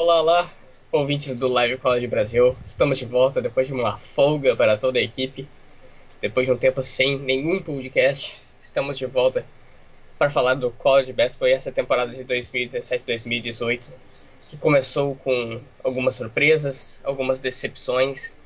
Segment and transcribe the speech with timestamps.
[0.00, 0.50] Olá, olá,
[0.92, 2.56] ouvintes do Live College Brasil.
[2.64, 5.48] Estamos de volta depois de uma folga para toda a equipe.
[6.20, 9.44] Depois de um tempo sem nenhum podcast, estamos de volta
[10.16, 13.88] para falar do College Basketball e essa temporada de 2017-2018,
[14.48, 18.36] que começou com algumas surpresas, algumas decepções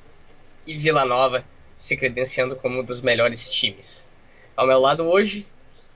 [0.66, 1.44] e Vila Nova
[1.78, 4.10] se credenciando como um dos melhores times.
[4.56, 5.46] Ao meu lado hoje,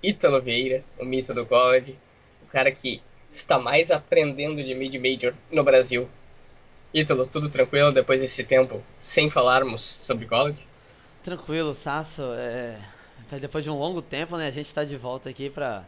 [0.02, 1.96] Ítalo Vieira, o mito do college,
[2.43, 3.00] o cara que
[3.37, 6.09] está mais aprendendo de mid-major no Brasil.
[6.93, 10.66] Ítalo, tudo tranquilo depois desse tempo sem falarmos sobre college?
[11.24, 12.23] Tranquilo, Sasso.
[12.34, 12.78] É...
[13.41, 15.84] Depois de um longo tempo, né, a gente está de volta aqui para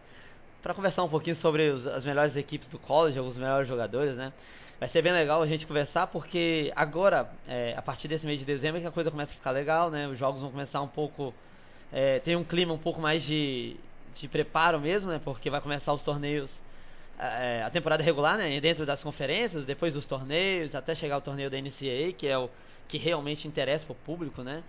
[0.60, 4.32] para conversar um pouquinho sobre os, as melhores equipes do college, alguns melhores jogadores, né?
[4.80, 8.44] Vai ser bem legal a gente conversar porque agora, é, a partir desse mês de
[8.44, 10.08] dezembro, é que a coisa começa a ficar legal, né?
[10.08, 11.32] Os jogos vão começar um pouco,
[11.92, 13.76] é, tem um clima um pouco mais de,
[14.16, 15.20] de preparo mesmo, né?
[15.24, 16.50] Porque vai começar os torneios
[17.64, 21.56] a temporada regular, né, dentro das conferências, depois dos torneios, até chegar ao torneio da
[21.60, 22.48] NCAA, que é o
[22.86, 24.62] que realmente interessa para o público, né?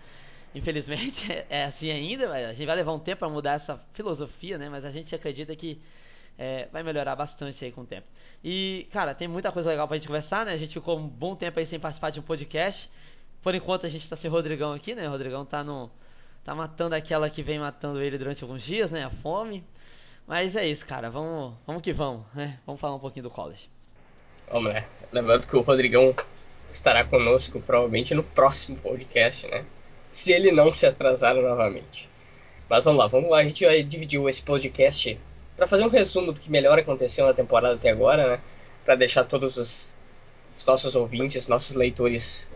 [0.53, 4.57] Infelizmente é, é assim ainda, a gente vai levar um tempo para mudar essa filosofia,
[4.57, 4.67] né?
[4.69, 5.79] Mas a gente acredita que
[6.37, 8.07] é, vai melhorar bastante aí com o tempo.
[8.43, 10.53] E, cara, tem muita coisa legal pra gente conversar, né?
[10.53, 12.89] A gente ficou um bom tempo aí sem participar de um podcast.
[13.43, 15.07] Por enquanto a gente tá sem o Rodrigão aqui, né?
[15.07, 15.91] O Rodrigão tá no.
[16.43, 19.03] tá matando aquela que vem matando ele durante alguns dias, né?
[19.03, 19.63] A fome.
[20.29, 21.09] Mas é isso, cara.
[21.09, 22.59] Vamos, vamos que vamos, né?
[22.63, 23.67] Vamos falar um pouquinho do college.
[24.47, 24.85] Vamos lá.
[25.11, 26.13] Lembrando que o Rodrigão
[26.69, 29.65] estará conosco provavelmente no próximo podcast, né?
[30.11, 32.07] Se ele não se atrasar novamente.
[32.69, 33.39] Mas vamos lá, vamos lá.
[33.39, 35.19] A gente vai dividir esse podcast
[35.57, 38.41] para fazer um resumo do que melhor aconteceu na temporada até agora, né?
[38.85, 39.91] Para deixar todos os,
[40.55, 42.51] os nossos ouvintes, nossos leitores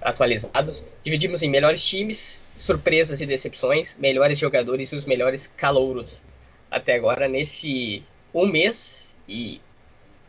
[0.00, 0.86] atualizados.
[1.02, 6.24] Dividimos em melhores times, surpresas e decepções, melhores jogadores e os melhores calouros
[6.72, 8.02] até agora nesse
[8.34, 9.60] um mês e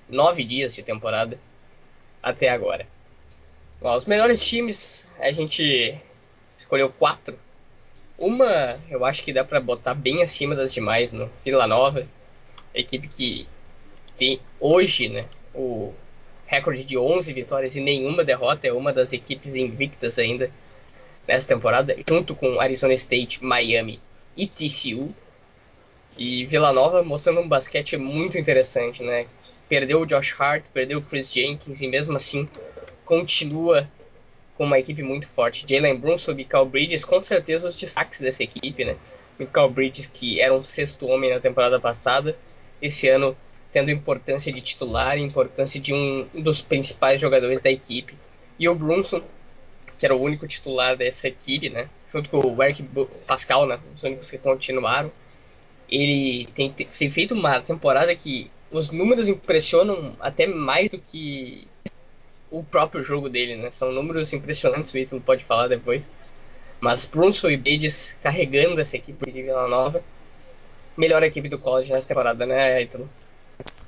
[0.09, 1.39] nove dias de temporada
[2.21, 2.85] até agora.
[3.81, 5.97] Bom, os melhores times a gente
[6.57, 7.39] escolheu quatro.
[8.17, 12.07] Uma eu acho que dá para botar bem acima das demais no Vila Nova,
[12.75, 13.47] equipe que
[14.17, 15.93] tem hoje, né, o
[16.45, 20.51] recorde de 11 vitórias e nenhuma derrota, é uma das equipes invictas ainda
[21.27, 23.99] nessa temporada, junto com Arizona State, Miami
[24.35, 25.13] e TCU.
[26.17, 29.25] E Vila Nova mostrando um basquete muito interessante, né?
[29.67, 32.47] Perdeu o Josh Hart, perdeu o Chris Jenkins e mesmo assim
[33.05, 33.89] continua
[34.55, 35.65] com uma equipe muito forte.
[35.67, 38.95] Jalen Brunson e Michael Bridges, com certeza os destaques dessa equipe, né?
[39.39, 42.37] Michael Bridges, que era um sexto homem na temporada passada,
[42.81, 43.35] esse ano
[43.71, 48.13] tendo importância de titular, importância de um dos principais jogadores da equipe.
[48.59, 49.23] E o Brunson,
[49.97, 51.89] que era o único titular dessa equipe, né?
[52.11, 52.87] Junto com o Eric
[53.25, 53.79] Pascal, né?
[53.95, 55.11] Os únicos que continuaram
[55.93, 61.67] ele tem, tem feito uma temporada que os números impressionam até mais do que
[62.49, 63.69] o próprio jogo dele, né?
[63.69, 66.03] São números impressionantes, o Ítalo pode falar depois.
[66.79, 70.03] Mas Brunson e Bates carregando essa equipe de Vila Nova.
[70.97, 73.07] Melhor equipe do college nessa temporada, né, Ítalo?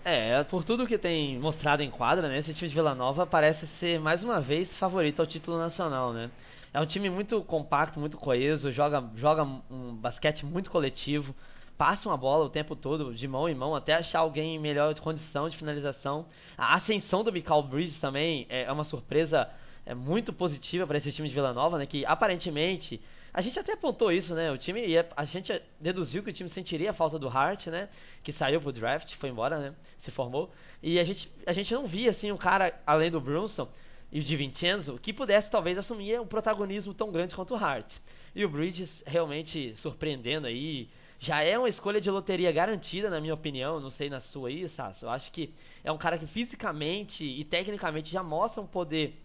[0.04, 2.40] É, por tudo que tem mostrado em quadra, né?
[2.40, 6.30] Esse time de Vila Nova parece ser mais uma vez favorito ao título nacional, né?
[6.72, 11.34] É um time muito compacto, muito coeso, joga, joga um basquete muito coletivo
[11.78, 14.94] passam a bola o tempo todo, de mão em mão, até achar alguém em melhor
[15.00, 16.26] condição de finalização.
[16.58, 19.50] A ascensão do Michael Bridges também é uma surpresa
[19.86, 21.86] é muito positiva para esse time de Vila Nova, né?
[21.86, 23.00] Que aparentemente
[23.32, 24.52] a gente até apontou isso, né?
[24.52, 24.82] O time
[25.16, 27.88] a gente deduziu que o time sentiria a falta do Hart, né?
[28.24, 29.76] Que saiu pro draft, foi embora, né?
[30.04, 30.52] Se formou.
[30.82, 33.68] E a gente, a gente não via assim um cara além do Brunson
[34.12, 37.92] e o de Vincenzo que pudesse talvez assumir um protagonismo tão grande quanto o Hart.
[38.36, 40.90] E o Bridges realmente surpreendendo aí,
[41.20, 43.80] já é uma escolha de loteria garantida, na minha opinião.
[43.80, 45.06] Não sei na sua aí, Sasso.
[45.06, 45.54] Eu acho que
[45.84, 49.16] é um cara que fisicamente e tecnicamente já mostra um poder,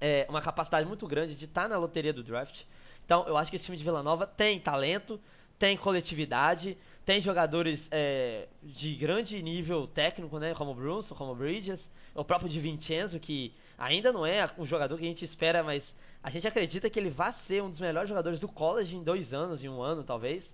[0.00, 2.56] é, uma capacidade muito grande de estar tá na loteria do draft.
[3.04, 5.20] Então, eu acho que esse time de Vila Nova tem talento,
[5.58, 11.34] tem coletividade, tem jogadores é, de grande nível técnico, né, como o Brunson, como o
[11.34, 11.80] Bridges,
[12.14, 15.82] o próprio de Vincenzo, que ainda não é um jogador que a gente espera, mas
[16.22, 19.32] a gente acredita que ele vai ser um dos melhores jogadores do college em dois
[19.32, 20.44] anos, em um ano talvez.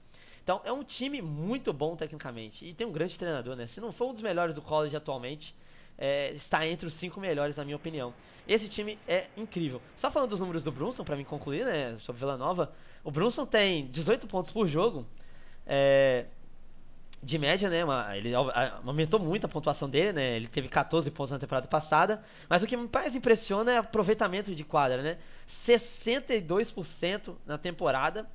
[0.46, 2.64] Então é um time muito bom tecnicamente.
[2.64, 3.66] E tem um grande treinador, né?
[3.74, 5.52] Se não for um dos melhores do college atualmente,
[5.98, 8.14] é, está entre os cinco melhores, na minha opinião.
[8.46, 9.82] Esse time é incrível.
[9.96, 11.98] Só falando dos números do Brunson, para mim concluir, né?
[12.02, 12.72] Sobre Vila Nova.
[13.02, 15.04] O Brunson tem 18 pontos por jogo.
[15.66, 16.26] É,
[17.20, 17.84] de média, né?
[17.84, 20.36] Uma, ele aumentou muito a pontuação dele, né?
[20.36, 22.22] Ele teve 14 pontos na temporada passada.
[22.48, 25.18] Mas o que mais impressiona é o aproveitamento de quadra, né?
[25.66, 28.28] 62% na temporada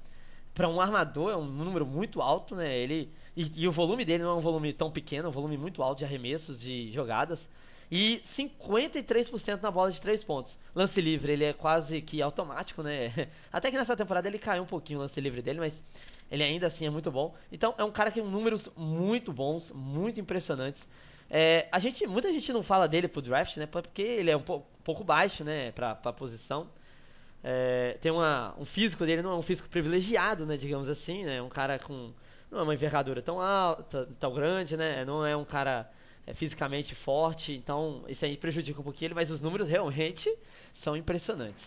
[0.54, 2.78] para um armador é um número muito alto, né?
[2.78, 5.58] Ele e, e, o volume dele não é um volume tão pequeno, é um volume
[5.58, 7.40] muito alto de arremessos, de jogadas.
[7.90, 10.54] e 53% na bola de 3 pontos.
[10.76, 13.30] Lance livre, ele é quase que automático, né?
[13.52, 15.74] Até que nessa temporada ele caiu um pouquinho o lance livre dele, mas
[16.30, 17.36] ele ainda assim é muito bom.
[17.52, 20.82] Então é um cara que tem números muito bons, muito impressionantes.
[21.30, 23.66] É, a gente, muita gente não fala dele pro draft, né?
[23.66, 25.72] Porque ele é um pouco, um pouco baixo, né?
[25.72, 26.68] Pra, pra posição.
[27.44, 30.58] É, tem uma, um físico dele, não é um físico privilegiado, né?
[30.58, 31.42] Digamos assim, né?
[31.42, 32.12] Um cara com
[32.52, 35.06] não é uma envergadura tão alta, tão grande, né?
[35.06, 35.90] Não é um cara
[36.28, 40.32] é fisicamente forte, então isso aí prejudica um pouquinho ele, mas os números realmente
[40.84, 41.64] são impressionantes.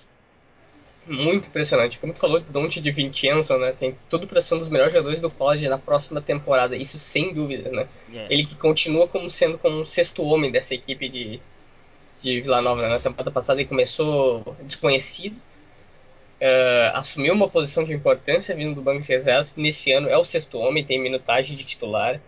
[1.07, 1.99] Muito impressionante.
[1.99, 3.73] Como tu falou, Dante de Vincenzo, né?
[3.73, 7.35] Tem tudo para ser um dos melhores jogadores do college na próxima temporada, isso sem
[7.35, 7.87] dúvida, né?
[8.09, 8.33] Yeah.
[8.33, 11.41] Ele que continua como sendo como um sexto homem dessa equipe de,
[12.23, 12.81] de Vila Nova.
[12.81, 12.89] Né?
[12.89, 15.37] Na temporada passada ele começou desconhecido,
[16.41, 19.57] uh, assumiu uma posição de importância vindo do banco de reservas.
[19.57, 22.21] Nesse ano é o sexto homem, tem minutagem de titular.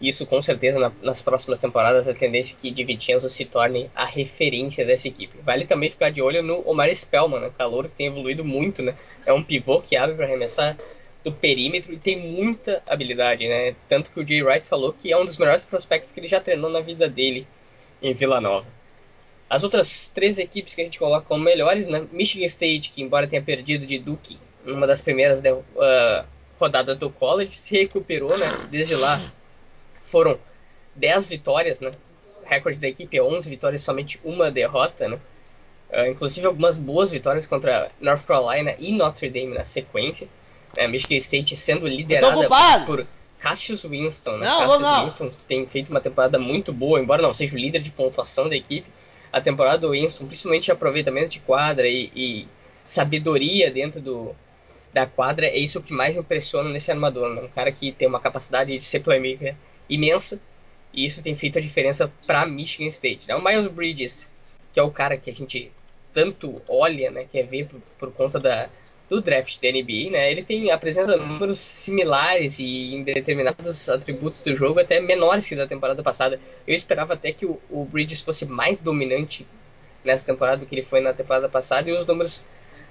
[0.00, 2.98] Isso, com certeza, na, nas próximas temporadas, a tendência é que Di
[3.28, 5.36] se torne a referência dessa equipe.
[5.42, 7.50] Vale também ficar de olho no Omar Spellman, né?
[7.56, 8.94] calor que tem evoluído muito, né?
[9.26, 10.76] É um pivô que abre para arremessar
[11.22, 13.76] do perímetro e tem muita habilidade, né?
[13.88, 16.40] Tanto que o Jay Wright falou que é um dos melhores prospectos que ele já
[16.40, 17.46] treinou na vida dele
[18.02, 18.66] em Vila Nova.
[19.50, 22.06] As outras três equipes que a gente coloca como melhores, né?
[22.12, 26.24] Michigan State, que embora tenha perdido de Duke numa das primeiras uh,
[26.56, 28.68] rodadas do college, se recuperou, né?
[28.70, 29.20] Desde lá
[30.02, 30.38] foram
[30.94, 31.90] 10 vitórias, né?
[32.44, 35.18] O recorde da equipe é 11 vitórias, somente uma derrota, né?
[35.90, 40.28] Uh, inclusive algumas boas vitórias contra North Carolina e Notre Dame na sequência.
[40.76, 40.86] Né?
[40.86, 42.48] Michigan State sendo liderada
[42.86, 43.04] por
[43.40, 44.46] Cassius Winston, né?
[44.46, 45.04] Não, Cassius não.
[45.04, 48.48] Winston que tem feito uma temporada muito boa, embora não seja o líder de pontuação
[48.48, 48.86] da equipe.
[49.32, 52.48] A temporada do Winston, principalmente aproveitamento de quadra e, e
[52.84, 54.34] sabedoria dentro do,
[54.92, 57.34] da quadra, é isso que mais impressiona nesse armador.
[57.34, 57.42] Né?
[57.42, 59.54] Um cara que tem uma capacidade de ser playmaker
[59.88, 60.40] imensa.
[60.92, 63.28] E isso tem feito a diferença para Michigan State.
[63.28, 63.34] Né?
[63.36, 64.28] O Miles Bridges,
[64.72, 65.70] que é o cara que a gente
[66.12, 68.68] tanto olha, né, quer ver por, por conta da,
[69.10, 74.54] do draft da NBA, né, ele tem apresenta números similares e em determinados atributos do
[74.54, 76.40] jogo até menores que da temporada passada.
[76.64, 79.44] Eu esperava até que o, o Bridges fosse mais dominante
[80.04, 82.44] nessa temporada do que ele foi na temporada passada e os números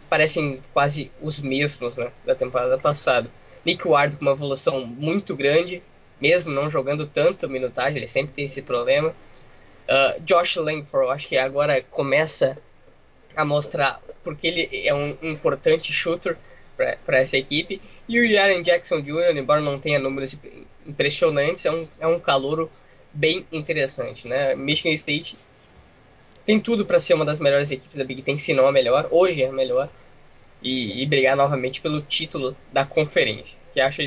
[0.10, 3.32] parecem quase os mesmos né, da temporada passada.
[3.66, 5.82] Nick Ward com uma evolução muito grande,
[6.20, 9.16] mesmo não jogando tanto minutagem, ele sempre tem esse problema.
[9.88, 12.58] Uh, Josh Langford, acho que agora começa
[13.36, 16.38] a mostrar porque ele é um importante shooter
[17.06, 17.82] para essa equipe.
[18.08, 20.38] E o Yaren Jackson Jr., embora não tenha números
[20.86, 22.72] impressionantes, é um, é um calouro
[23.14, 24.28] bem interessante.
[24.28, 24.56] Né?
[24.56, 25.38] Michigan State
[26.46, 29.08] tem tudo para ser uma das melhores equipes da Big Ten, se não a melhor.
[29.12, 29.90] Hoje é a melhor.
[30.62, 34.02] E, e brigar novamente pelo título da conferência, que acho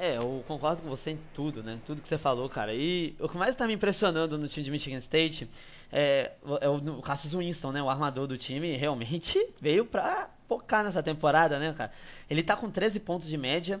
[0.00, 1.80] é, eu concordo com você em tudo, né?
[1.84, 2.72] Tudo que você falou, cara.
[2.72, 5.48] E o que mais tá me impressionando no time de Michigan State
[5.92, 7.82] é, é o, o Cassius Winston, né?
[7.82, 11.92] O armador do time realmente veio pra focar nessa temporada, né, cara?
[12.28, 13.80] Ele tá com 13 pontos de média.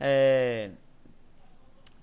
[0.00, 0.70] É,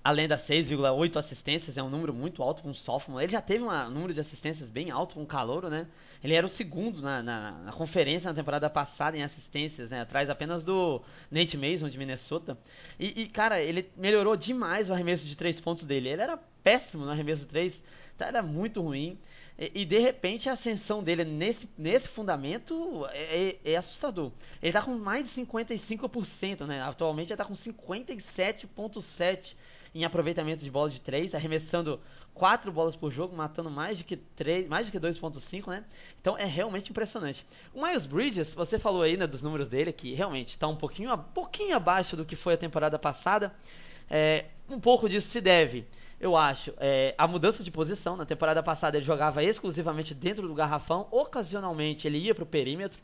[0.06, 3.24] além das 6,8 assistências, é um número muito alto para um sophomore.
[3.24, 5.86] Ele já teve um número de assistências bem alto com um calouro, né?
[6.22, 10.00] Ele era o segundo na, na, na, conferência na temporada passada em assistências, né?
[10.00, 12.56] Atrás apenas do Nate Mason de Minnesota.
[13.00, 16.08] E, e, cara, ele melhorou demais o arremesso de três pontos dele.
[16.08, 17.74] Ele era péssimo no arremesso de três,
[18.16, 18.26] tá?
[18.26, 19.18] era muito ruim.
[19.58, 24.32] E, e, de repente a ascensão dele nesse, nesse fundamento é, é, é assustador.
[24.62, 26.82] Ele está com mais de 55%, né?
[26.82, 29.54] Atualmente ele está com 57,7%
[29.94, 31.98] em aproveitamento de bola de 3, arremessando
[32.34, 35.84] 4 bolas por jogo, matando mais de que 3, mais de que 2.5, né?
[36.20, 37.42] Então é realmente impressionante.
[37.74, 41.14] O Miles Bridges, você falou aí né, dos números dele, que realmente está um pouquinho,
[41.14, 43.54] um pouquinho abaixo do que foi a temporada passada.
[44.10, 45.86] É, um pouco disso se deve,
[46.18, 48.16] eu acho, é, a mudança de posição.
[48.16, 52.98] Na temporada passada ele jogava exclusivamente dentro do garrafão, ocasionalmente ele ia para o perímetro.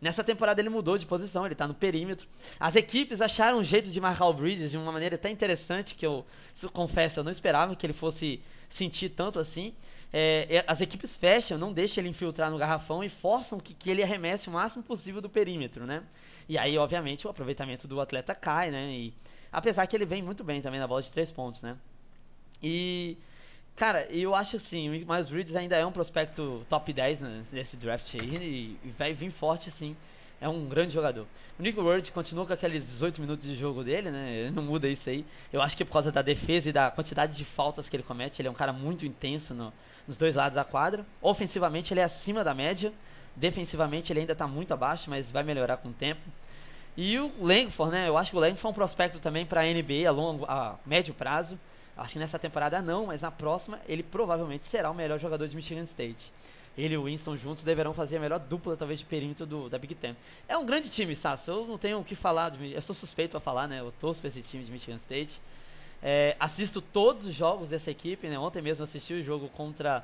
[0.00, 2.26] Nessa temporada ele mudou de posição, ele está no perímetro.
[2.58, 6.06] As equipes acharam um jeito de marcar o Bridges de uma maneira até interessante, que
[6.06, 6.24] eu,
[6.72, 9.74] confesso, eu não esperava que ele fosse sentir tanto assim.
[10.12, 14.02] É, as equipes fecham, não deixam ele infiltrar no garrafão e forçam que, que ele
[14.02, 16.02] arremesse o máximo possível do perímetro, né?
[16.48, 18.90] E aí, obviamente, o aproveitamento do atleta cai, né?
[18.90, 19.14] E,
[19.52, 21.76] apesar que ele vem muito bem também na bola de três pontos, né?
[22.62, 23.16] E
[23.80, 27.78] Cara, eu acho assim, o Miles Bridges ainda é um prospecto top 10 né, nesse
[27.78, 29.96] draft aí e vai vir forte sim.
[30.38, 31.26] É um grande jogador.
[31.58, 34.32] O Nick Ward continua com aqueles 18 minutos de jogo dele, né?
[34.34, 35.24] Ele não muda isso aí.
[35.50, 38.42] Eu acho que por causa da defesa e da quantidade de faltas que ele comete,
[38.42, 39.72] ele é um cara muito intenso no,
[40.06, 41.02] nos dois lados da quadra.
[41.22, 42.92] Ofensivamente ele é acima da média.
[43.34, 46.20] Defensivamente ele ainda está muito abaixo, mas vai melhorar com o tempo.
[46.98, 48.08] E o Langford, né?
[48.08, 50.78] Eu acho que o Langford é um prospecto também para a NBA a longo, a
[50.84, 51.58] médio prazo.
[52.00, 55.54] Acho que nessa temporada não, mas na próxima ele provavelmente será o melhor jogador de
[55.54, 56.32] Michigan State.
[56.78, 59.78] Ele e o Winston juntos deverão fazer a melhor dupla, talvez, de perímetro do, da
[59.78, 60.16] Big Ten.
[60.48, 61.50] É um grande time, Sasso.
[61.50, 62.50] Eu não tenho o que falar.
[62.50, 63.80] De, eu sou suspeito a falar, né?
[63.80, 65.38] Eu torço pra esse time de Michigan State.
[66.02, 68.38] É, assisto todos os jogos dessa equipe, né?
[68.38, 70.02] Ontem mesmo assisti o jogo contra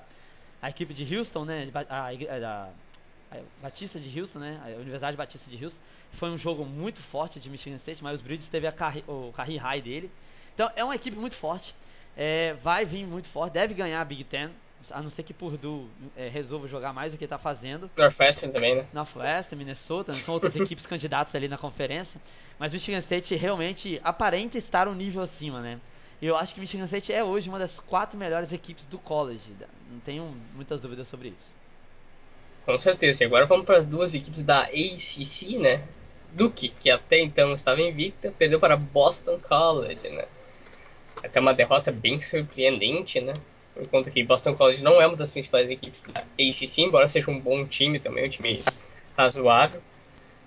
[0.60, 1.70] a equipe de Houston, né?
[1.88, 4.60] A, a, a, Batista de Houston, né?
[4.62, 5.80] A Universidade Batista de Houston.
[6.18, 9.32] Foi um jogo muito forte de Michigan State, mas os Bridges teve a carri, o
[9.34, 10.10] career high dele.
[10.54, 11.74] Então é uma equipe muito forte.
[12.16, 14.50] É, vai vir muito forte, deve ganhar a Big Ten
[14.90, 17.90] a não ser que Purdue é, resolva jogar mais do que está fazendo.
[17.96, 18.86] Northwestern também, né?
[18.92, 22.20] Northwestern, Minnesota, são outras equipes candidatas ali na conferência.
[22.58, 25.80] Mas Michigan State realmente aparenta estar um nível acima, né?
[26.20, 29.40] E eu acho que Michigan State é hoje uma das quatro melhores equipes do college.
[29.90, 31.56] Não tenho muitas dúvidas sobre isso.
[32.64, 33.22] Com certeza.
[33.22, 35.84] E agora vamos para as duas equipes da ACC, né?
[36.32, 40.26] Duke, que até então estava invicta, perdeu para Boston College, né?
[41.22, 43.34] Até uma derrota bem surpreendente, né?
[43.76, 47.30] por conta que Boston College não é uma das principais equipes da ACC, embora seja
[47.30, 48.64] um bom time também, um time
[49.16, 49.82] razoável.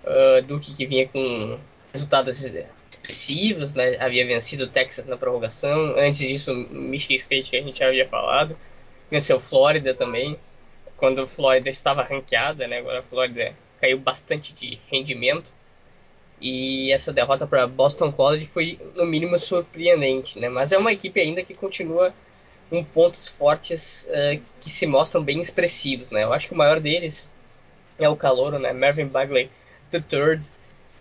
[0.03, 1.59] Uh, Duke que vinha com
[1.93, 2.43] resultados
[2.89, 3.97] expressivos, né?
[3.99, 8.07] havia vencido o Texas na prorrogação, antes disso Michigan State que a gente já havia
[8.07, 8.57] falado,
[9.11, 10.37] venceu Flórida também,
[10.97, 12.79] quando Flórida estava ranqueada, né?
[12.79, 15.51] agora a Flórida caiu bastante de rendimento,
[16.41, 20.49] e essa derrota para Boston College foi no mínimo surpreendente, né?
[20.49, 22.13] mas é uma equipe ainda que continua
[22.69, 26.23] com pontos fortes uh, que se mostram bem expressivos, né?
[26.23, 27.29] Eu acho que o maior deles
[27.97, 28.71] é o calouro, né?
[28.71, 29.49] Marvin Bagley
[29.91, 30.39] III,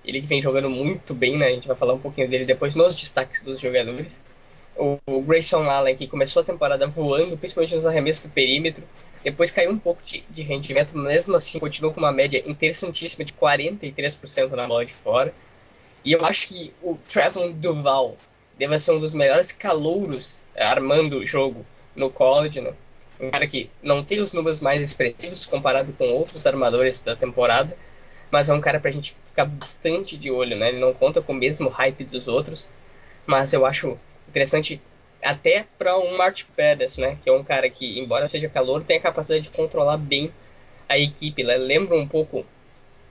[0.04, 1.48] ele que vem jogando muito bem, né?
[1.48, 4.20] A gente vai falar um pouquinho dele depois nos destaques dos jogadores.
[4.76, 8.84] O, o Grayson Allen, que começou a temporada voando, principalmente nos arremessos do perímetro,
[9.22, 13.32] depois caiu um pouco de, de rendimento, mesmo assim continuou com uma média interessantíssima de
[13.32, 15.34] 43% na bola de fora.
[16.04, 18.16] E eu acho que o Trevon Duval,
[18.58, 22.72] deve ser um dos melhores calouros é, armando o jogo no college, né?
[23.20, 27.76] Um cara que não tem os números mais expressivos comparado com outros armadores da temporada,
[28.30, 30.68] mas é um cara pra gente ficar bastante de olho, né?
[30.68, 32.68] Ele não conta com o mesmo hype dos outros,
[33.26, 33.98] mas eu acho
[34.28, 34.80] interessante
[35.22, 37.18] até para um March Peters, né?
[37.22, 40.32] Que é um cara que, embora seja calor, tem a capacidade de controlar bem
[40.88, 41.42] a equipe.
[41.42, 41.56] Né?
[41.56, 42.46] Lembra um pouco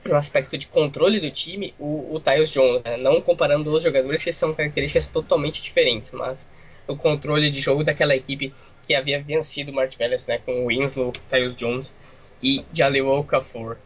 [0.04, 2.96] no aspecto de controle do time, o, o Tyus Jones, né?
[2.96, 6.48] não comparando os jogadores que são características totalmente diferentes, mas
[6.86, 11.12] o controle de jogo daquela equipe que havia vencido o Madness, né, com o Winslow,
[11.28, 11.94] Tyus Jones
[12.42, 13.76] e Jalil Okafor.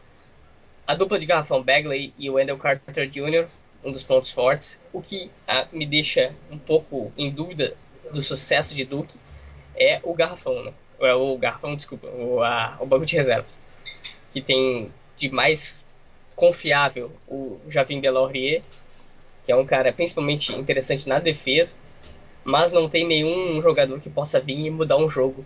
[0.87, 3.47] A dupla de garrafão Bagley e Wendell Carter Jr.,
[3.85, 7.77] um dos pontos fortes, o que ah, me deixa um pouco em dúvida
[8.13, 9.19] do sucesso de Duke
[9.75, 10.73] é o garrafão, né?
[11.01, 13.61] É o garrafão, desculpa, o, a, o banco de reservas,
[14.33, 15.77] que tem de mais
[16.37, 18.63] confiável o Javin Delaurier,
[19.45, 21.77] que é um cara principalmente interessante na defesa,
[22.45, 25.45] mas não tem nenhum jogador que possa vir e mudar um jogo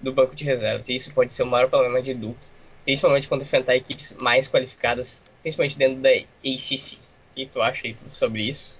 [0.00, 0.88] do banco de reservas.
[0.88, 2.46] E isso pode ser o maior problema de Duke,
[2.84, 6.98] principalmente quando enfrentar equipes mais qualificadas, principalmente dentro da ACC.
[7.32, 8.77] O que tu acha aí sobre isso?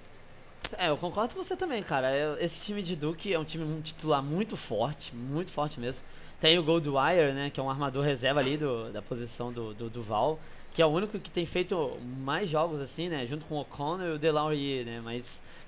[0.77, 2.37] É, eu concordo com você também, cara.
[2.39, 5.99] Esse time de Duke é um time titular muito forte, muito forte mesmo.
[6.39, 9.89] Tem o Goldwire, né, que é um armador reserva ali do, da posição do, do
[9.89, 10.39] Duval
[10.73, 13.25] que é o único que tem feito mais jogos assim, né?
[13.27, 15.01] Junto com o O'Connor e o DeLaurie, né?
[15.03, 15.25] Mas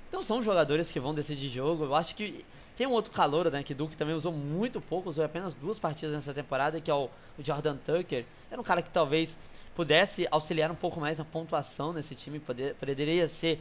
[0.07, 1.85] então são jogadores que vão decidir jogo.
[1.85, 2.45] Eu acho que
[2.77, 3.63] tem um outro calor, né?
[3.63, 7.09] Que Duke também usou muito pouco, usou apenas duas partidas nessa temporada, que é o,
[7.37, 8.25] o Jordan Tucker.
[8.49, 9.29] Era um cara que talvez
[9.75, 13.59] pudesse auxiliar um pouco mais na pontuação nesse time, poder, poderia ser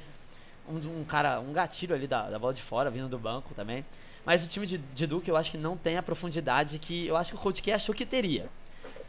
[0.68, 3.84] um, um, cara, um gatilho ali da, da bola de fora, vindo do banco também.
[4.24, 7.16] Mas o time de, de Duke eu acho que não tem a profundidade que eu
[7.16, 8.48] acho que o Coach K achou que teria.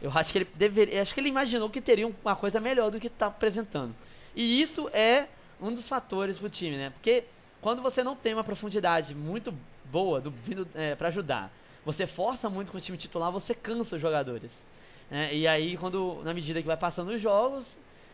[0.00, 2.98] Eu acho que ele deveria, acho que ele imaginou que teria uma coisa melhor do
[2.98, 3.94] que está apresentando.
[4.34, 5.26] E isso é
[5.60, 6.90] um dos fatores pro time, né?
[6.90, 7.24] Porque
[7.60, 9.54] quando você não tem uma profundidade muito
[9.84, 11.52] boa do vindo é, para ajudar,
[11.84, 14.50] você força muito com o time titular, você cansa os jogadores.
[15.10, 15.34] Né?
[15.34, 17.64] E aí, quando na medida que vai passando os jogos,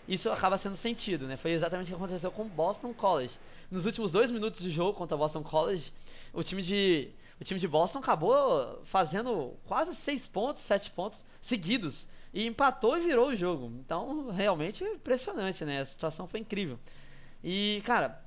[0.09, 1.37] isso acaba sendo sentido, né?
[1.37, 3.35] Foi exatamente o que aconteceu com o Boston College.
[3.71, 5.93] Nos últimos dois minutos de jogo contra o Boston College,
[6.33, 7.11] o time de
[7.41, 11.95] o time de Boston acabou fazendo quase seis pontos, sete pontos seguidos.
[12.33, 13.71] E empatou e virou o jogo.
[13.81, 15.83] Então, realmente impressionante, né?
[15.83, 16.79] A situação foi incrível.
[17.43, 18.21] E, cara,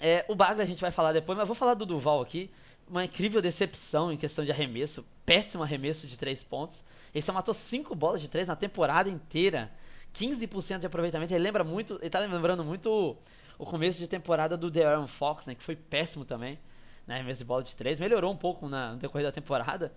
[0.00, 2.50] é, o Bagley a gente vai falar depois, mas vou falar do Duval aqui.
[2.88, 5.04] Uma incrível decepção em questão de arremesso.
[5.26, 6.82] Péssimo arremesso de 3 pontos.
[7.14, 9.70] Ele só matou 5 bolas de 3 na temporada inteira.
[10.14, 11.32] 15% de aproveitamento.
[11.32, 11.98] Ele lembra muito.
[12.00, 13.16] Ele tá lembrando muito o,
[13.58, 15.54] o começo de temporada do De'Aaron Fox, né?
[15.54, 16.58] Que foi péssimo também.
[17.06, 17.98] Na arremesso de bola de 3.
[17.98, 19.92] Melhorou um pouco na, no decorrer da temporada.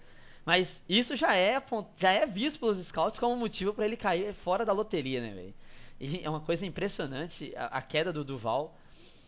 [0.45, 1.61] Mas isso já é,
[1.97, 5.53] já é visto pelos scouts como motivo para ele cair fora da loteria, né, velho?
[5.99, 8.75] E é uma coisa impressionante a, a queda do Duval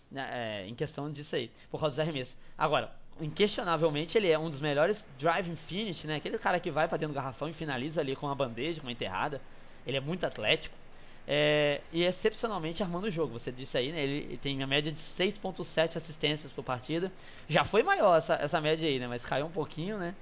[0.09, 2.35] né, é, em questão disso aí, por causa dos arremessos.
[2.57, 6.15] Agora, inquestionavelmente ele é um dos melhores driving finish, né?
[6.15, 8.87] Aquele cara que vai para dentro do garrafão e finaliza ali com uma bandeja, com
[8.87, 9.41] uma enterrada.
[9.85, 10.75] Ele é muito atlético.
[11.25, 13.39] É, e excepcionalmente armando o jogo.
[13.39, 14.01] Você disse aí, né?
[14.03, 17.11] Ele, tem a média de 6.7 assistências por partida.
[17.49, 19.07] Já foi maior essa, essa média aí, né?
[19.07, 20.13] Mas caiu um pouquinho, né?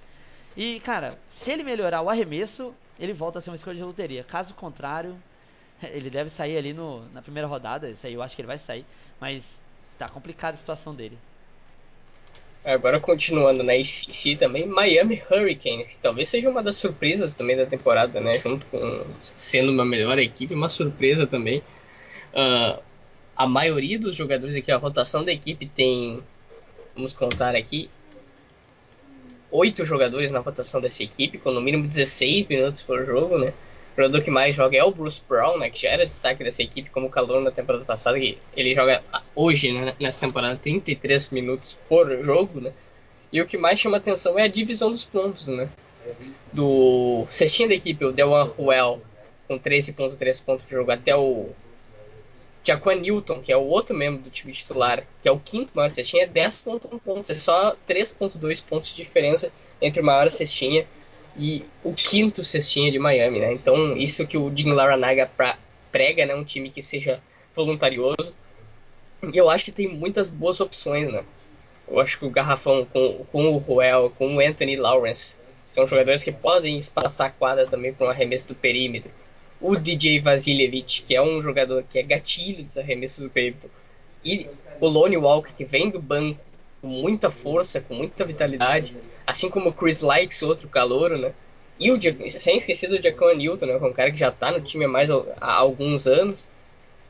[0.55, 4.23] E, cara, se ele melhorar o arremesso, ele volta a ser uma escolha de loteria.
[4.23, 5.17] Caso contrário,
[5.81, 7.89] ele deve sair ali no, na primeira rodada.
[7.89, 8.85] Isso aí eu acho que ele vai sair.
[9.19, 9.43] Mas
[9.97, 11.17] tá complicada a situação dele.
[12.63, 18.19] Agora continuando na ICC também, Miami Hurricanes, talvez seja uma das surpresas também da temporada,
[18.21, 18.37] né?
[18.37, 21.63] Junto com sendo uma melhor equipe, uma surpresa também.
[22.31, 22.79] Uh,
[23.35, 26.21] a maioria dos jogadores aqui, a rotação da equipe tem,
[26.95, 27.89] vamos contar aqui,
[29.49, 33.53] oito jogadores na rotação dessa equipe, com no mínimo 16 minutos por jogo, né?
[33.93, 36.63] O jogador que mais joga é o Bruce Brown, né, que já era destaque dessa
[36.63, 39.03] equipe como calor na temporada passada, que ele joga
[39.35, 42.71] hoje, né, nessa temporada, 33 minutos por jogo, né?
[43.31, 45.69] E o que mais chama atenção é a divisão dos pontos, né?
[46.51, 49.01] Do cestinha da equipe, o Dewan Ruel,
[49.47, 51.49] com 13.3 pontos por jogo, até o
[52.63, 55.89] Jaquan Newton, que é o outro membro do time titular, que é o quinto maior
[55.91, 57.29] cestinha, é 10.1 pontos.
[57.29, 60.85] É só 3.2 pontos de diferença entre o maior cestinha
[61.37, 63.53] e o quinto cestinha de Miami, né?
[63.53, 65.29] Então, isso que o Jim Laranaga
[65.91, 66.35] prega, né?
[66.35, 67.19] Um time que seja
[67.55, 68.35] voluntarioso.
[69.31, 71.23] E eu acho que tem muitas boas opções, né?
[71.87, 75.37] Eu acho que o Garrafão com, com o Ruel, com o Anthony Lawrence,
[75.69, 79.11] são jogadores que podem espaçar a quadra também com o arremesso do perímetro.
[79.59, 83.69] O DJ Vasilevich, que é um jogador que é gatilho dos arremessos do perímetro.
[84.23, 84.47] E
[84.79, 86.39] o Lone Walker, que vem do banco
[86.81, 91.31] com muita força, com muita vitalidade, assim como o Chris Likes, outro calouro, né?
[91.79, 93.77] E o sem esquecer do Jaquan Newton, né?
[93.77, 96.47] Que é um cara que já está no time há mais há alguns anos.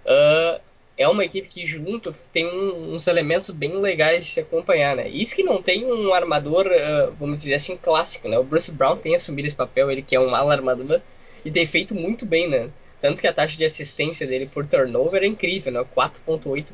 [0.05, 0.61] Uh,
[0.97, 5.09] é uma equipe que junto tem um, uns elementos bem legais de se acompanhar, né?
[5.09, 8.37] Isso que não tem um armador, uh, vamos dizer assim, clássico, né?
[8.37, 11.01] O Bruce Brown tem assumido esse papel, ele que é um mal armador,
[11.43, 12.69] e tem feito muito bem, né?
[13.01, 15.85] Tanto que a taxa de assistência dele por turnover é incrível, né?
[15.95, 16.71] 4.8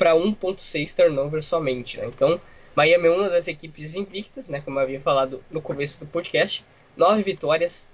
[0.00, 1.98] para 1.6 turnovers somente.
[1.98, 2.06] Né?
[2.06, 2.40] Então,
[2.74, 4.62] Miami é uma das equipes invictas, né?
[4.62, 6.64] como eu havia falado no começo do podcast.
[6.96, 7.86] Nove vitórias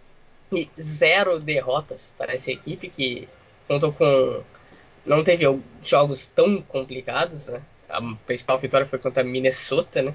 [0.53, 3.29] e zero derrotas para essa equipe que
[3.67, 4.41] contou com
[5.05, 5.45] não teve
[5.83, 7.63] jogos tão complicados, né?
[7.89, 10.15] A principal vitória foi contra Minnesota, né?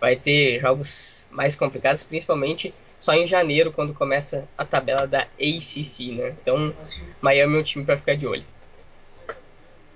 [0.00, 6.12] Vai ter jogos mais complicados, principalmente só em janeiro, quando começa a tabela da ACC,
[6.12, 6.34] né?
[6.40, 6.74] Então,
[7.20, 8.44] Miami é um time para ficar de olho.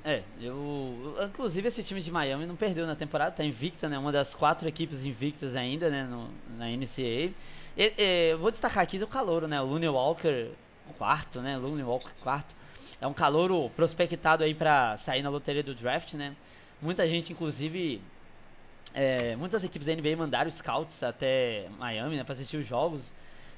[0.05, 1.17] É, eu.
[1.29, 3.99] Inclusive esse time de Miami não perdeu na temporada, tá invicta, né?
[3.99, 6.05] Uma das quatro equipes invictas ainda, né?
[6.05, 7.33] No, na NCAA.
[7.77, 9.61] E, e, vou destacar aqui do calouro, né?
[9.61, 10.51] O Looney Walker,
[10.97, 11.57] quarto, né?
[11.59, 12.55] Looney Walker, quarto.
[13.01, 16.35] É um calouro prospectado aí pra sair na loteria do draft, né?
[16.81, 18.01] Muita gente, inclusive.
[18.93, 22.25] É, muitas equipes da NBA mandaram scouts até Miami, né?
[22.25, 23.03] Pra assistir os jogos.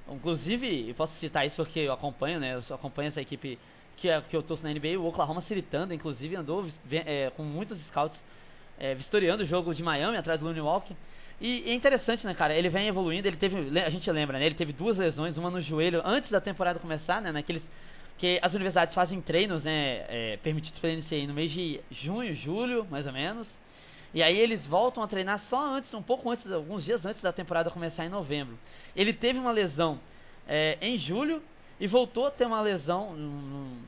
[0.08, 2.60] Inclusive, eu posso citar isso porque eu acompanho, né?
[2.68, 3.58] Eu acompanho essa equipe
[3.96, 7.42] que, é, que eu torço na NBA, o Oklahoma City Thunder, inclusive, andou é, com
[7.42, 8.18] muitos scouts
[8.78, 10.94] é, vistoriando o jogo de Miami atrás do Looney Walker.
[11.40, 12.54] E é interessante, né, cara?
[12.54, 14.46] Ele vem evoluindo, ele teve, a gente lembra, né?
[14.46, 17.32] Ele teve duas lesões, uma no joelho antes da temporada começar, né?
[17.32, 17.62] Naqueles
[18.18, 22.86] que as universidades fazem treinos, né, é, permitidos pela NCAA no mês de junho, julho,
[22.88, 23.48] mais ou menos.
[24.14, 27.32] E aí eles voltam a treinar só antes, um pouco antes, alguns dias antes da
[27.32, 28.56] temporada começar em novembro.
[28.94, 29.98] Ele teve uma lesão
[30.46, 31.42] é, em julho
[31.82, 33.12] e voltou a ter uma lesão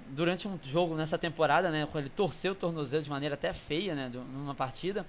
[0.08, 1.86] durante um jogo nessa temporada, né?
[1.94, 4.10] Ele torceu o tornozelo de maneira até feia, né?
[4.12, 5.06] Numa partida.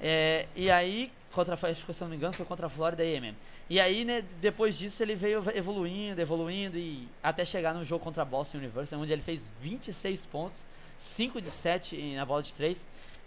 [0.00, 3.34] É, e aí, contra, acho que se não me engano, foi contra a Florida AM.
[3.68, 8.22] E aí, né, depois disso, ele veio evoluindo, evoluindo, e até chegar no jogo contra
[8.22, 10.56] a Boston University, onde ele fez 26 pontos,
[11.16, 12.76] 5 de 7 na bola de 3.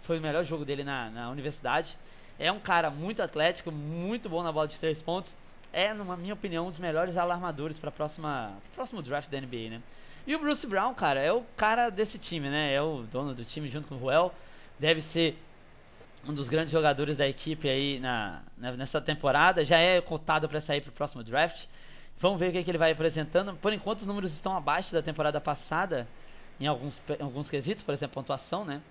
[0.04, 1.94] Foi o melhor jogo dele na, na universidade.
[2.38, 5.30] É um cara muito atlético, muito bom na bola de 3 pontos
[5.72, 9.82] é, na minha opinião, um dos melhores alarmadores para próxima próximo draft da NBA, né?
[10.26, 12.74] E o Bruce Brown, cara, é o cara desse time, né?
[12.74, 14.32] É o dono do time junto com o Ruel.
[14.78, 15.36] Deve ser
[16.26, 19.64] um dos grandes jogadores da equipe aí na, nessa temporada.
[19.64, 21.58] Já é cotado para sair para o próximo draft.
[22.20, 23.54] Vamos ver o que, que, ele vai apresentando.
[23.56, 26.06] Por enquanto, os números estão abaixo da temporada passada
[26.60, 28.82] em alguns, em alguns quesitos, por exemplo, pontuação, né?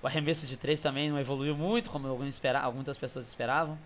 [0.00, 3.76] O arremesso de três também não evoluiu muito, como algumas pessoas esperavam.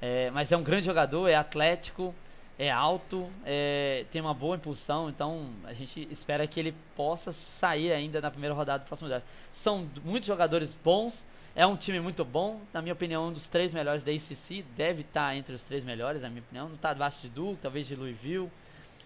[0.00, 2.14] É, mas é um grande jogador, é atlético,
[2.58, 7.92] é alto, é, tem uma boa impulsão, então a gente espera que ele possa sair
[7.92, 9.26] ainda na primeira rodada do próximo draft.
[9.62, 11.14] São muitos jogadores bons,
[11.54, 15.02] é um time muito bom, na minha opinião, um dos três melhores da ACC, deve
[15.02, 16.68] estar entre os três melhores, na minha opinião.
[16.68, 18.50] Não está abaixo de Duke, talvez de Louisville,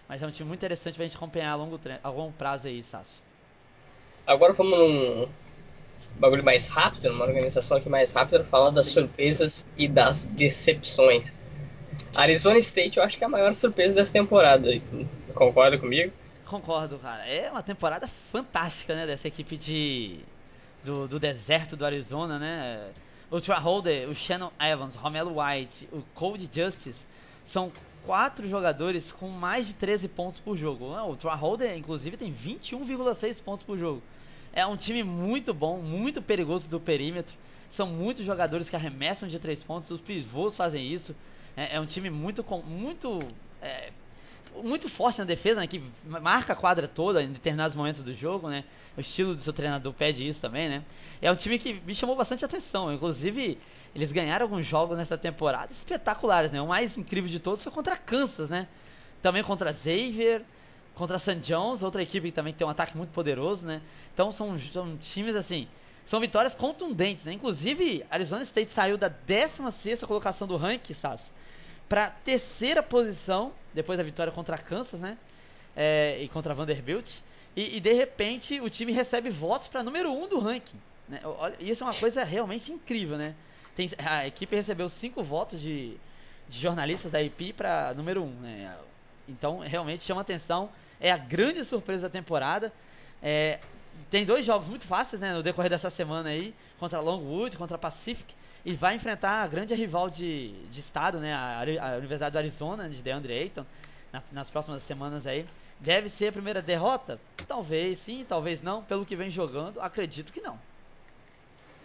[0.07, 2.67] mas é um time muito interessante para a gente acompanhar a longo, a longo prazo
[2.67, 3.09] aí, Sassi.
[4.27, 5.27] Agora vamos num,
[6.19, 11.37] bagulho mais rápido, numa organização aqui mais rápida, falar das surpresas e das decepções.
[12.15, 14.69] Arizona State eu acho que é a maior surpresa dessa temporada.
[14.79, 16.13] Tu concorda comigo?
[16.45, 17.27] Concordo, cara.
[17.27, 19.05] É uma temporada fantástica, né?
[19.05, 20.19] Dessa equipe de
[20.83, 22.91] do, do deserto do Arizona, né?
[23.29, 26.95] O Tra Holder, o Shannon Evans, Romelo White, o Cody Justice
[27.51, 27.71] são
[28.05, 30.85] quatro jogadores com mais de 13 pontos por jogo.
[30.85, 34.01] O Tra Holder, inclusive, tem 21,6 pontos por jogo.
[34.55, 37.33] É um time muito bom, muito perigoso do perímetro.
[37.75, 39.91] São muitos jogadores que arremessam de três pontos.
[39.91, 41.13] Os pivôs fazem isso.
[41.57, 43.19] É, é um time muito, muito,
[43.61, 43.91] é,
[44.63, 48.47] muito forte na defesa, né, que marca a quadra toda em determinados momentos do jogo,
[48.47, 48.63] né?
[48.95, 50.83] O estilo do seu treinador pede isso também, né?
[51.21, 52.93] É um time que me chamou bastante atenção.
[52.93, 53.59] Inclusive,
[53.93, 56.61] eles ganharam alguns jogos nessa temporada espetaculares, né?
[56.61, 58.69] O mais incrível de todos foi contra Kansas, né?
[59.21, 60.43] Também contra Xavier,
[60.95, 61.41] contra St.
[61.41, 63.81] John's, outra equipe que também tem um ataque muito poderoso, né?
[64.13, 65.67] Então são, são times assim,
[66.09, 67.33] são vitórias contundentes, né?
[67.33, 71.21] Inclusive, Arizona State saiu da 16 colocação do ranking, Sass,
[71.89, 75.17] para terceira posição, depois da vitória contra Kansas, né?
[75.75, 77.07] É, e contra Vanderbilt.
[77.55, 80.79] E, e, de repente o time recebe votos para número 1 um do ranking.
[81.07, 81.21] Né?
[81.23, 83.35] Olha, isso é uma coisa realmente incrível, né?
[83.75, 85.97] Tem, a equipe recebeu cinco votos de,
[86.49, 88.25] de jornalistas da IP para número 1.
[88.25, 88.77] Um, né?
[89.27, 90.69] Então realmente chama atenção.
[90.99, 92.71] É a grande surpresa da temporada.
[93.21, 93.59] É,
[94.11, 98.33] tem dois jogos muito fáceis né, no decorrer dessa semana aí, contra Longwood, contra Pacific
[98.65, 102.89] e vai enfrentar a grande rival de, de estado, né, a, a Universidade do Arizona,
[102.89, 103.65] de DeAndre Ayton,
[104.11, 105.45] na, nas próximas semanas aí.
[105.79, 107.19] Deve ser a primeira derrota?
[107.47, 108.81] Talvez sim, talvez não.
[108.83, 110.59] Pelo que vem jogando, acredito que não.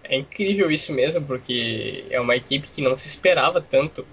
[0.03, 4.07] É incrível isso mesmo, porque é uma equipe que não se esperava tanto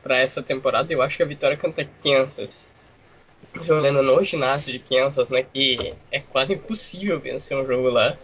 [0.00, 0.92] para essa temporada.
[0.92, 2.72] Eu acho que a vitória contra Kansas,
[3.60, 8.16] jogando no ginásio de Kansas, né, que é quase impossível vencer um jogo lá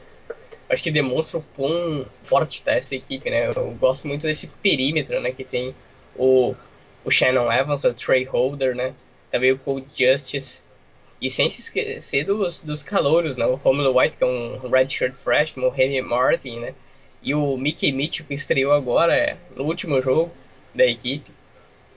[0.68, 3.48] acho que demonstra o quão forte está essa equipe, né?
[3.48, 5.32] Eu gosto muito desse perímetro, né?
[5.32, 5.74] Que tem
[6.16, 6.54] o,
[7.04, 8.94] o Shannon Evans, o Trey Holder, né?
[9.30, 10.62] Também o Cole Justice.
[11.20, 13.46] E sem se esquecer dos, dos calouros, né?
[13.46, 16.74] O Romulo White, que é um redshirt freshman, o Henry Martin, né?
[17.22, 20.30] E o Mickey Mitchell, que estreou agora no último jogo
[20.74, 21.30] da equipe.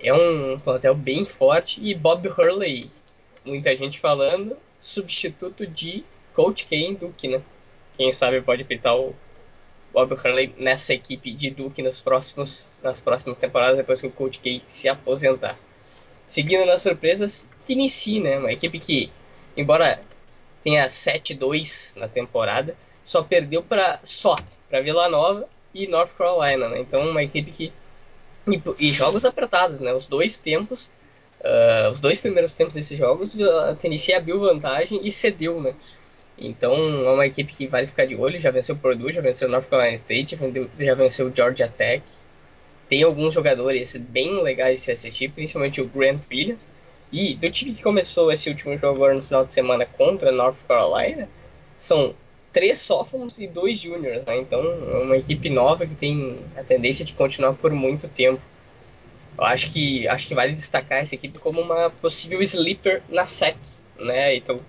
[0.01, 1.81] É um plantel bem forte.
[1.81, 2.89] E Bob Hurley,
[3.47, 7.41] muita gente falando, substituto de Coach K Duke, né?
[7.95, 9.15] Quem sabe pode pintar o
[9.91, 14.39] Bob Hurley nessa equipe de Duke nos próximos, nas próximas temporadas, depois que o Coach
[14.39, 15.57] K se aposentar.
[16.27, 18.37] Seguindo nas surpresas, Tennessee, né?
[18.37, 19.11] Uma equipe que,
[19.55, 19.99] embora
[20.61, 24.35] tenha 7-2 na temporada, só perdeu para só
[24.69, 26.79] para Vila Nova e North Carolina, né?
[26.81, 27.73] Então uma equipe que
[28.47, 29.93] e, e jogos apertados, né?
[29.93, 30.89] Os dois tempos,
[31.41, 35.73] uh, os dois primeiros tempos desses jogos, a Tennessee abriu vantagem e cedeu, né?
[36.37, 38.39] Então é uma equipe que vale ficar de olho.
[38.39, 40.37] Já venceu o Purdue, já venceu o North Carolina State,
[40.79, 42.03] já venceu o Georgia Tech.
[42.87, 46.69] Tem alguns jogadores bem legais de se assistir, principalmente o Grant Williams.
[47.11, 50.65] E do time que começou esse último jogo agora no final de semana contra North
[50.67, 51.27] Carolina,
[51.77, 52.13] são
[52.51, 54.37] três sophomores e dois juniors, né?
[54.37, 58.41] Então é uma equipe nova que tem a tendência de continuar por muito tempo.
[59.37, 63.57] Eu acho que acho que vale destacar essa equipe como uma possível sleeper na SEC,
[63.99, 64.35] né?
[64.35, 64.59] Então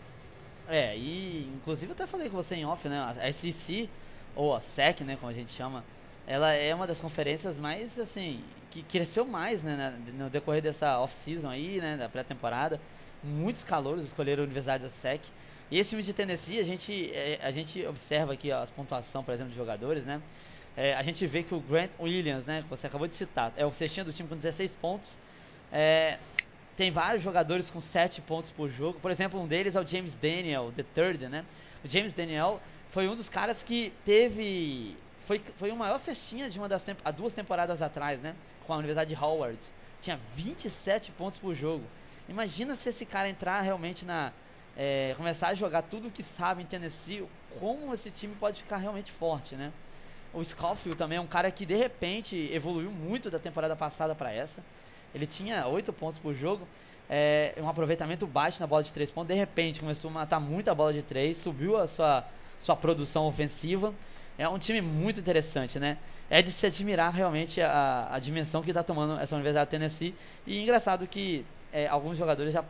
[0.68, 2.98] é, e inclusive eu até falei com você em off, né?
[2.98, 3.88] A SEC,
[4.36, 5.82] ou a SEC, né, como a gente chama,
[6.26, 11.48] ela é uma das conferências mais, assim, que cresceu mais, né, no decorrer dessa off-season
[11.48, 12.78] aí, né, da pré-temporada.
[13.24, 15.22] Muitos calouros escolheram a Universidade da SEC.
[15.70, 19.24] E esse time de Tennessee, a gente, é, a gente observa aqui ó, as pontuação,
[19.24, 20.20] por exemplo, de jogadores, né?
[20.80, 23.72] É, a gente vê que o Grant Williams, né, você acabou de citar, é o
[23.72, 25.10] cestinha do time com 16 pontos.
[25.72, 26.18] É,
[26.76, 29.00] tem vários jogadores com 7 pontos por jogo.
[29.00, 31.44] Por exemplo, um deles é o James Daniel, the third, né?
[31.84, 32.60] O James Daniel
[32.92, 37.10] foi um dos caras que teve foi, foi o maior cestinha de uma das há
[37.10, 38.36] duas temporadas atrás, né?
[38.64, 39.58] Com a Universidade de Howard.
[40.02, 41.82] Tinha 27 pontos por jogo.
[42.28, 44.32] Imagina se esse cara entrar realmente na
[44.76, 48.76] é, começar a jogar tudo o que sabe em Tennessee, como esse time pode ficar
[48.76, 49.72] realmente forte, né?
[50.32, 54.32] O Schofield também é um cara que de repente evoluiu muito da temporada passada para
[54.32, 54.62] essa.
[55.14, 56.66] Ele tinha 8 pontos por jogo,
[57.08, 59.28] é, um aproveitamento baixo na bola de 3 pontos.
[59.28, 62.24] De repente começou a matar muita bola de 3, subiu a sua,
[62.62, 63.94] sua produção ofensiva.
[64.36, 65.98] É um time muito interessante, né?
[66.30, 70.14] É de se admirar realmente a, a dimensão que está tomando essa Universidade de Tennessee.
[70.46, 72.64] E engraçado que é, alguns jogadores já,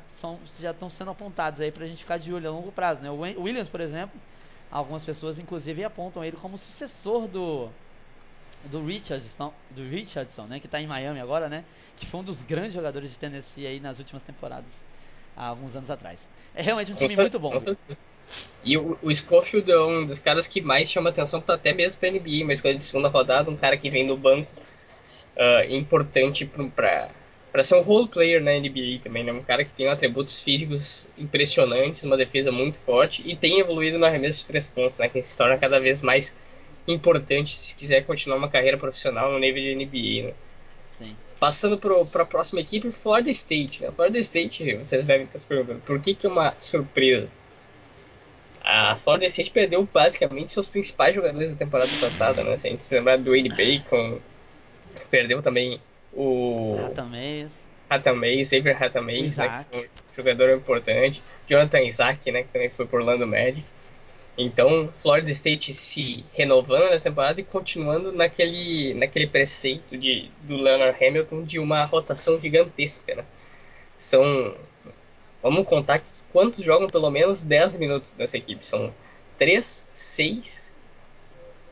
[0.60, 3.00] já estão sendo apontados aí para a gente ficar de olho a longo prazo.
[3.00, 3.10] Né?
[3.10, 4.18] O Williams, por exemplo,
[4.70, 7.68] algumas pessoas inclusive apontam ele como sucessor do,
[8.64, 11.64] do Richardson, do Richardson, né, que está em Miami agora, né,
[11.96, 14.70] que foi um dos grandes jogadores de Tennessee aí nas últimas temporadas,
[15.36, 16.18] há alguns anos atrás.
[16.54, 17.56] É realmente um time muito bom.
[18.64, 22.00] E o, o Schofield é um dos caras que mais chama atenção pra, até mesmo
[22.00, 24.50] pra NBA, uma escolha de segunda rodada, um cara que vem do banco
[25.36, 27.08] uh, importante pra,
[27.52, 29.32] pra ser um role player na NBA também, né?
[29.32, 34.06] Um cara que tem atributos físicos impressionantes, uma defesa muito forte e tem evoluído no
[34.06, 35.08] arremesso de três pontos, né?
[35.08, 36.34] Que se torna cada vez mais
[36.86, 40.34] importante se quiser continuar uma carreira profissional no nível de NBA, né?
[41.00, 41.16] Sim.
[41.38, 43.82] Passando para a próxima equipe, Florida State.
[43.82, 43.92] Né?
[43.92, 47.28] Florida State, vocês devem estar se perguntando, por que, que é uma surpresa?
[48.62, 52.58] A Florida State perdeu basicamente seus principais jogadores da temporada passada, né?
[52.58, 54.18] Se a gente se lembrar do Wade Bacon,
[55.10, 55.78] perdeu também
[56.12, 56.76] o.
[57.88, 59.64] Hatamez, Xavier Hatamez, né?
[59.70, 61.22] Que foi um jogador importante.
[61.46, 62.42] Jonathan Isaac, né?
[62.42, 63.64] Que também foi por Orlando Magic.
[64.36, 71.04] Então, Florida State se renovando nessa temporada e continuando naquele, naquele preceito de, do Leonard
[71.04, 73.24] Hamilton de uma rotação gigantesca, né?
[73.96, 74.54] São
[75.42, 78.66] Vamos contar que quantos jogam pelo menos 10 minutos nessa equipe.
[78.66, 78.92] São
[79.38, 80.72] 3, 6,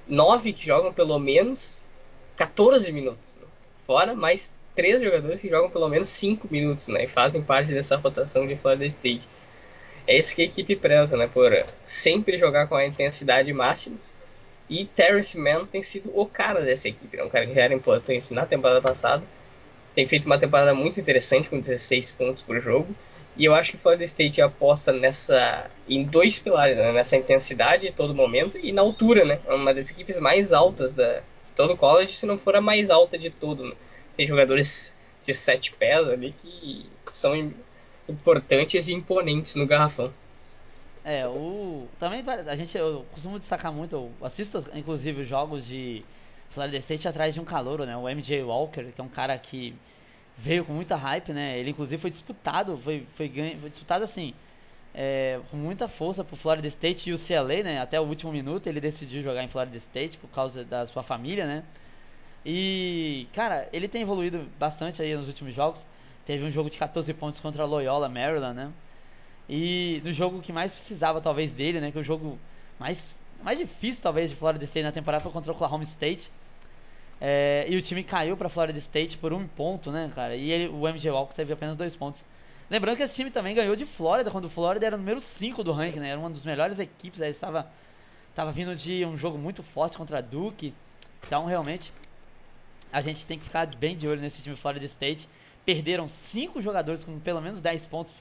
[0.06, 1.90] 9 que jogam pelo menos
[2.36, 3.36] 14 minutos.
[3.36, 3.45] Né?
[3.86, 7.04] Fora mais 3 jogadores que jogam pelo menos 5 minutos né?
[7.04, 9.26] e fazem parte dessa rotação de Florida State.
[10.06, 11.26] É isso que a equipe preza, né?
[11.26, 11.52] Por
[11.84, 13.96] sempre jogar com a intensidade máxima.
[14.68, 17.22] E Terrence Mann tem sido o cara dessa equipe, né?
[17.22, 19.24] um cara que já era importante na temporada passada.
[19.94, 22.94] Tem feito uma temporada muito interessante com 16 pontos por jogo
[23.36, 26.92] e eu acho que Florida State aposta nessa em dois pilares, né?
[26.92, 29.40] nessa intensidade todo momento e na altura, né?
[29.46, 31.22] É uma das equipes mais altas da
[31.56, 33.64] todo o college, se não for a mais alta de todo.
[33.64, 33.74] Né?
[34.16, 37.52] Tem jogadores de sete pés ali que são
[38.08, 40.12] importantes e imponentes no garrafão.
[41.04, 46.04] É, o também a gente eu costumo destacar muito, eu assisto inclusive os jogos de
[46.52, 47.96] Florida State atrás de um calouro, né?
[47.96, 49.74] O MJ Walker, que é um cara que
[50.36, 51.58] veio com muita hype, né?
[51.58, 54.34] Ele inclusive foi disputado, foi, foi, ganho, foi disputado assim,
[54.96, 57.80] é, com muita força pro Florida State e o CLA, né?
[57.80, 61.46] Até o último minuto ele decidiu jogar em Florida State por causa da sua família,
[61.46, 61.64] né?
[62.44, 65.78] E, cara, ele tem evoluído bastante aí nos últimos jogos.
[66.24, 68.72] Teve um jogo de 14 pontos contra a Loyola Maryland, né?
[69.48, 71.92] E no jogo que mais precisava talvez dele, né?
[71.92, 72.38] Que é o jogo
[72.78, 72.98] mais
[73.42, 76.30] mais difícil talvez de Florida State na temporada foi contra o Oklahoma State.
[77.20, 80.34] É, e o time caiu para Florida State por um ponto, né, cara?
[80.34, 82.20] E ele, o MJ Walker teve apenas dois pontos.
[82.68, 85.62] Lembrando que esse time também ganhou de Flórida, quando o Flórida era o número 5
[85.62, 86.10] do ranking, né?
[86.10, 87.70] Era uma das melhores equipes, aí estava
[88.30, 90.74] estava vindo de um jogo muito forte contra a Duke.
[91.26, 91.90] Então, realmente,
[92.92, 95.26] a gente tem que ficar bem de olho nesse time Florida State.
[95.64, 98.12] Perderam cinco jogadores com pelo menos 10 pontos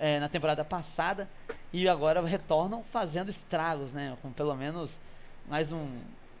[0.00, 1.28] é, na temporada passada
[1.72, 4.16] e agora retornam fazendo estragos, né?
[4.20, 4.90] Com pelo menos
[5.48, 5.88] mais um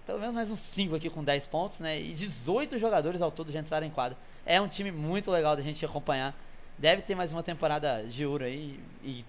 [0.04, 2.00] pelo menos mais uns 5 aqui com 10 pontos, né?
[2.00, 4.18] E 18 jogadores ao todo já entraram em quadra.
[4.44, 6.34] É um time muito legal da gente acompanhar.
[6.78, 9.24] Deve ter mais uma temporada de ouro aí e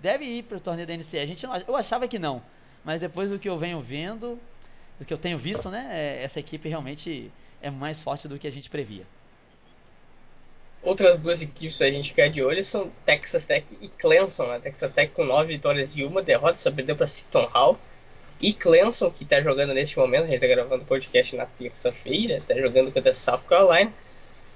[0.00, 1.22] deve ir para o torneio da NCA.
[1.22, 2.42] A gente não, eu achava que não,
[2.84, 4.38] mas depois do que eu venho vendo,
[4.98, 5.88] do que eu tenho visto, né?
[5.90, 7.30] É, essa equipe realmente
[7.62, 9.06] é mais forte do que a gente previa.
[10.82, 14.46] Outras duas equipes a gente quer de olho são Texas Tech e Clemson.
[14.46, 14.60] Né?
[14.60, 17.78] Texas Tech com 9 vitórias e uma derrota, só perdeu para Seton Hall.
[18.40, 22.36] E Clemson, que está jogando neste momento, a gente está gravando o podcast na terça-feira,
[22.36, 23.92] está jogando contra South Carolina.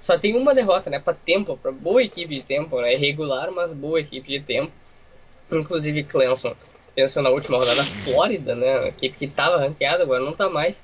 [0.03, 0.99] Só tem uma derrota, né?
[0.99, 2.93] Para tempo, para boa equipe de tempo, né?
[2.93, 4.69] Irregular, mas boa equipe de tempo.
[5.49, 6.53] Inclusive Clemson,
[6.93, 8.79] pensando na última rodada, Flórida, né?
[8.79, 10.83] Uma equipe que estava ranqueada, agora não está mais.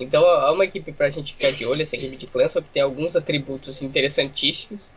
[0.00, 2.70] Então é uma equipe para a gente ficar de olho, essa equipe de Clemson, que
[2.70, 4.90] tem alguns atributos interessantíssimos.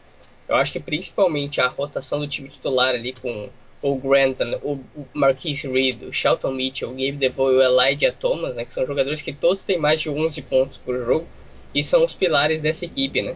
[0.48, 3.50] Eu acho que principalmente a rotação do time titular ali com
[3.82, 4.80] o Granton, o
[5.13, 8.88] Marquise Reed, o Shelton Mitchell, o Gabe DeVoe e o Elijah Thomas, né, que são
[8.88, 11.28] jogadores que todos têm mais de 11 pontos por jogo
[11.76, 13.36] e são os pilares dessa equipe, né.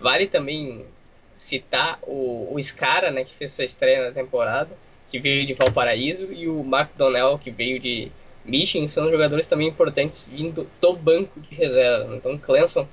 [0.00, 0.86] Vale também
[1.36, 4.70] citar o, o Scara, né, que fez sua estreia na temporada,
[5.10, 8.10] que veio de Valparaíso, e o Mark Donnell, que veio de
[8.44, 12.14] Michigan, são jogadores também importantes vindo do banco de reserva.
[12.16, 12.86] Então, Clemson,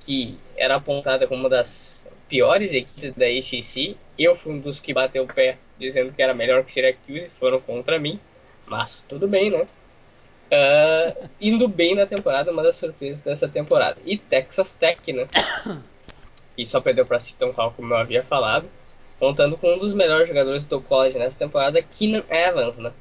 [0.00, 3.96] que era apontada como uma das piores equipes da ACC.
[4.18, 7.60] Eu fui um dos que bateu o pé dizendo que era melhor que Syracuse, foram
[7.60, 8.18] contra mim,
[8.66, 9.66] mas tudo bem, né?
[10.50, 13.98] Uh, indo bem na temporada, uma das surpresas dessa temporada.
[14.04, 15.28] E Texas Tech, né?
[16.56, 18.68] Que só perdeu para Seton Hall, como eu havia falado,
[19.18, 22.92] contando com um dos melhores jogadores do college nessa temporada, Keenan Evans, né?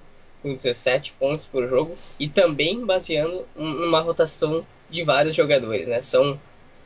[0.41, 6.01] Com 17 pontos por jogo e também baseando numa rotação de vários jogadores, né?
[6.01, 6.39] São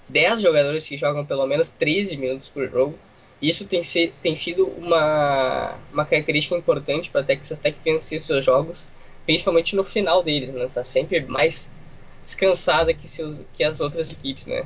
[0.07, 2.97] 10 jogadores que jogam pelo menos 13 minutos por jogo.
[3.41, 3.81] Isso tem,
[4.21, 8.87] tem sido uma, uma característica importante para Texas Tech vencer seus jogos,
[9.25, 10.69] principalmente no final deles, né?
[10.73, 11.69] Tá sempre mais
[12.23, 14.65] descansada que, seus, que as outras equipes, né?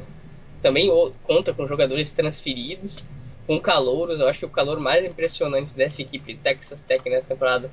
[0.61, 0.89] Também
[1.23, 3.05] conta com jogadores transferidos
[3.47, 4.19] com calouros.
[4.19, 7.71] Eu acho que o calor mais impressionante dessa equipe de Texas Tech nessa temporada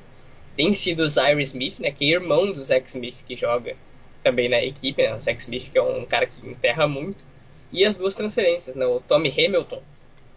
[0.56, 3.76] tem sido o Zaire Smith, né, que é irmão do Zach Smith, que joga
[4.22, 7.24] também na equipe, né, o Zach Smith, que é um cara que enterra muito.
[7.70, 9.82] E as duas transferências, né, o Tommy Hamilton,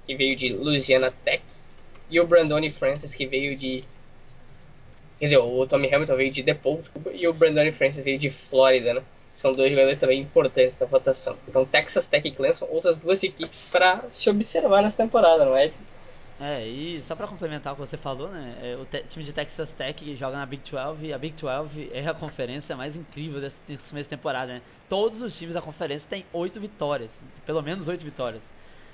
[0.05, 1.41] que veio de Louisiana Tech,
[2.11, 3.81] e o Brandoni Francis, que veio de.
[5.19, 6.81] Quer dizer, o Tommy Hamilton veio de DePaul,
[7.13, 9.03] e o Brandoni Francis veio de Flórida, né?
[9.39, 11.37] São dois jogadores também importantes da votação.
[11.47, 15.71] Então, Texas Tech e Clemson, outras duas equipes para se observar nessa temporada, não é?
[16.41, 18.57] É, e só para complementar o que você falou, né?
[18.61, 22.05] É, o time de Texas Tech joga na Big 12 e a Big 12 é
[22.05, 23.39] a conferência mais incrível
[23.93, 24.61] mês de temporada, né?
[24.89, 27.09] Todos os times da conferência têm oito vitórias,
[27.45, 28.41] pelo menos oito vitórias.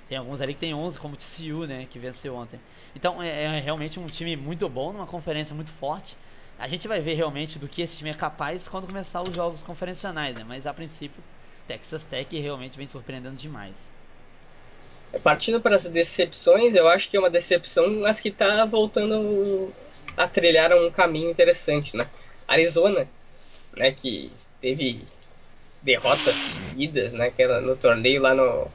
[0.08, 2.60] Tem alguns ali que tem 11, como o TCU, né, que venceu ontem.
[2.96, 6.16] Então é, é, realmente um time muito bom, numa conferência muito forte.
[6.58, 9.62] A gente vai ver realmente do que esse time é capaz quando começar os jogos
[9.62, 10.44] conferencionais, né?
[10.48, 11.22] Mas a princípio,
[11.68, 13.74] Texas Tech realmente vem surpreendendo demais.
[15.22, 19.74] Partindo para as decepções, eu acho que é uma decepção, mas que está voltando
[20.16, 22.08] a trilhar um caminho interessante, né?
[22.48, 23.08] Arizona,
[23.76, 25.04] né, que teve
[25.82, 28.68] derrotas seguidas, né, que era no torneio lá no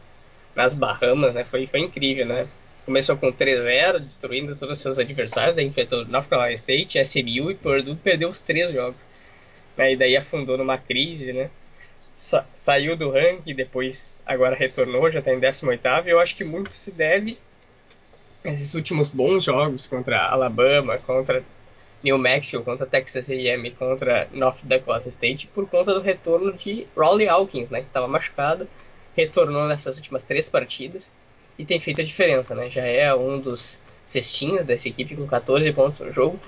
[0.54, 1.44] nas Bahamas, né?
[1.44, 2.48] Foi, foi incrível, né?
[2.84, 7.54] Começou com 3-0, destruindo todos os seus adversários, daí enfrentou North Carolina State, SMU e
[7.54, 9.06] Purdue perdeu os três jogos.
[9.76, 9.92] Né?
[9.92, 11.50] E daí afundou numa crise, né?
[12.16, 16.44] Sa saiu do ranking, depois agora retornou, já está em 18º, e eu acho que
[16.44, 17.38] muito se deve
[18.44, 21.42] a esses últimos bons jogos contra Alabama, contra
[22.02, 27.28] New Mexico, contra Texas A&M, contra North Dakota State, por conta do retorno de Raleigh
[27.28, 28.68] Hawkins, né, que estava machucado,
[29.14, 31.12] retornou nessas últimas três partidas
[31.60, 32.70] e tem feito a diferença, né?
[32.70, 36.40] Já é um dos cestinhos dessa equipe com 14 pontos no jogo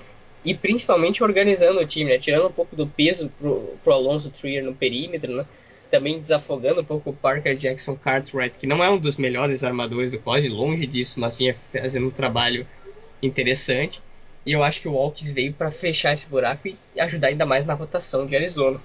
[0.43, 2.17] e principalmente organizando o time, né?
[2.17, 5.45] Tirando um pouco do peso pro, pro Alonso Trier no perímetro, né?
[5.91, 10.09] Também desafogando um pouco o Parker Jackson Cartwright, que não é um dos melhores armadores
[10.09, 12.65] do college, longe disso, mas vinha fazendo um trabalho
[13.21, 14.01] interessante.
[14.43, 17.65] E eu acho que o Walks veio para fechar esse buraco e ajudar ainda mais
[17.65, 18.81] na rotação de Arizona.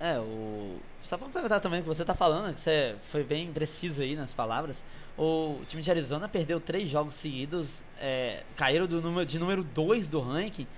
[0.00, 3.52] É, o, só pra perguntar também o que você tá falando, que você foi bem
[3.52, 4.76] preciso aí nas palavras.
[5.18, 7.66] O time de Arizona perdeu três jogos seguidos,
[8.00, 10.68] é, caíram do número, de número 2 do ranking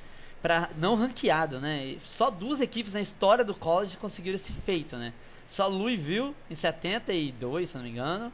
[0.41, 1.85] para não ranqueado, né?
[1.85, 5.13] E só duas equipes na história do college conseguiram esse feito, né?
[5.51, 8.33] Só Louisville em 72, se não me engano,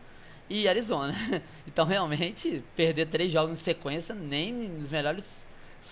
[0.49, 1.15] e Arizona.
[1.67, 5.23] Então realmente perder três jogos em sequência nem nos melhores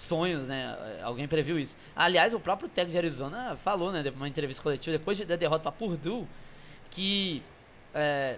[0.06, 1.00] sonhos, né?
[1.02, 1.74] Alguém previu isso.
[1.94, 5.72] Aliás, o próprio técnico de Arizona falou, né, numa entrevista coletiva depois da derrota para
[5.72, 6.26] Purdue,
[6.90, 7.42] que
[7.94, 8.36] é,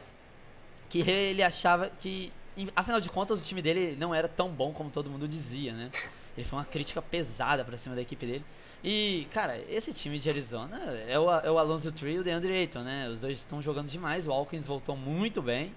[0.89, 2.33] que ele achava que
[2.75, 5.91] afinal de contas o time dele não era tão bom como todo mundo dizia, né?
[6.37, 8.45] Ele foi uma crítica pesada para cima da equipe dele.
[8.83, 10.79] E, cara, esse time de Arizona
[11.09, 13.09] é o, é o Alonso Tree e o DeAndre Ayton, né?
[13.09, 14.27] Os dois estão jogando demais.
[14.27, 15.73] O Alkins voltou muito bem.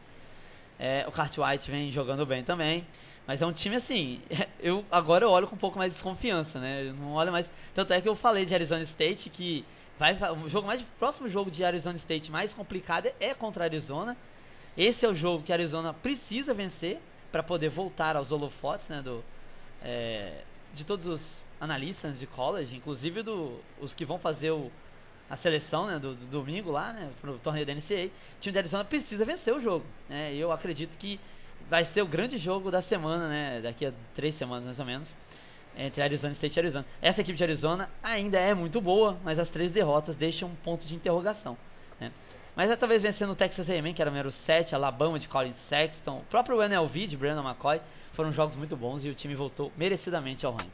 [0.80, 2.86] É, o Cartwright vem jogando bem também.
[3.28, 4.22] Mas é um time assim,
[4.60, 6.88] eu agora eu olho com um pouco mais de desconfiança, né?
[6.88, 7.46] Eu não olho mais.
[7.74, 9.66] Tanto é que eu falei de Arizona State que
[9.98, 14.18] vai o jogo mais próximo jogo de Arizona State mais complicado é contra Arizona.
[14.76, 17.00] Esse é o jogo que Arizona precisa vencer
[17.32, 19.24] para poder voltar aos holofotes, né, do
[19.84, 21.22] é, de todos os
[21.60, 24.72] analistas de college, inclusive do os que vão fazer o
[25.30, 28.58] a seleção né, do, do domingo lá, né, pro torneio da NCAA, o time de
[28.58, 29.86] Arizona precisa vencer o jogo.
[30.10, 31.18] Né, eu acredito que
[31.69, 33.62] vai ser o grande jogo da semana, né?
[33.62, 35.08] Daqui a três semanas mais ou menos.
[35.78, 36.86] Entre Arizona State e Arizona.
[37.02, 40.86] Essa equipe de Arizona ainda é muito boa, mas as três derrotas deixam um ponto
[40.86, 41.58] de interrogação.
[42.00, 42.12] Né?
[42.56, 45.54] Mas é talvez vencendo o Texas A&M, que era o número 7, Alabama de Colin
[45.69, 47.80] Sexton, o próprio NLV de Brandon McCoy,
[48.13, 50.69] foram jogos muito bons e o time voltou merecidamente ao ranking.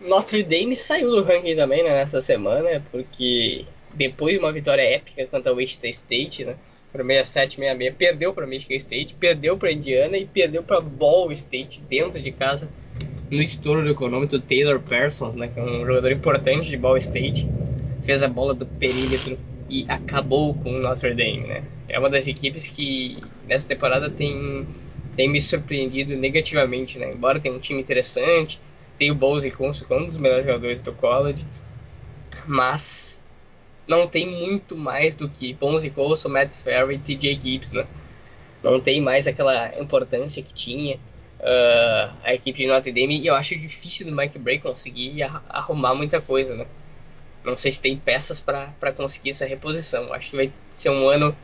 [0.00, 5.26] Notre Dame saiu do ranking também né, nessa semana, porque depois de uma vitória épica
[5.26, 6.56] contra o Wichita State, né,
[6.94, 11.82] para 67, 66, perdeu para Michigan State, perdeu para Indiana e perdeu para Ball State
[11.90, 12.70] dentro de casa
[13.28, 17.48] no estouro do econômico Taylor Parsons, né, que é um jogador importante de Ball State,
[18.04, 19.36] fez a bola do perímetro
[19.68, 21.64] e acabou com o Notre Dame, né?
[21.88, 24.64] É uma das equipes que nessa temporada tem
[25.16, 27.12] tem me surpreendido negativamente, né?
[27.12, 28.60] Embora tenha um time interessante,
[28.98, 31.44] tem o Bowles e Consul, é um dos melhores jogadores do college,
[32.46, 33.20] mas
[33.86, 37.86] não tem muito mais do que Ponzi Colson, Matt Ferry e TJ Gibbs, né?
[38.62, 43.34] Não tem mais aquela importância que tinha uh, a equipe de Notre Dame e eu
[43.34, 46.66] acho difícil do Mike Bray conseguir arrumar muita coisa, né?
[47.44, 50.12] Não sei se tem peças para conseguir essa reposição.
[50.14, 51.36] Acho que vai ser um ano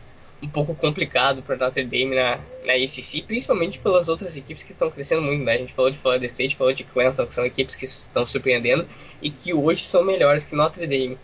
[0.42, 4.90] um pouco complicado para Notre Dame na, na ACC, principalmente pelas outras equipes que estão
[4.90, 5.44] crescendo muito.
[5.44, 5.52] Né?
[5.52, 8.88] A gente falou de Florida State, falou de Clemson, que são equipes que estão surpreendendo
[9.20, 11.18] e que hoje são melhores que Notre Dame.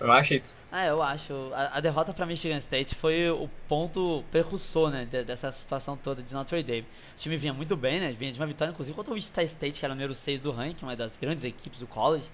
[0.00, 0.54] Não acha isso?
[0.72, 1.32] Ah, eu acho.
[1.52, 6.32] A, a derrota para Michigan State foi o ponto precursor, né, dessa situação toda de
[6.32, 6.86] Notre Dame.
[7.16, 9.78] O time vinha muito bem, né, vinha de uma vitória, inclusive, contra o Wichita State,
[9.78, 12.24] que era o número 6 do ranking, uma das grandes equipes do college.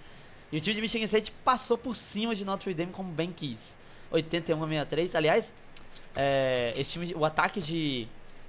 [0.53, 3.59] E o time de Michigan State passou por cima de Notre Dame como bem quis.
[4.11, 5.15] 81 a 63.
[5.15, 5.45] Aliás,
[6.15, 8.07] é, esse time, o ataque de,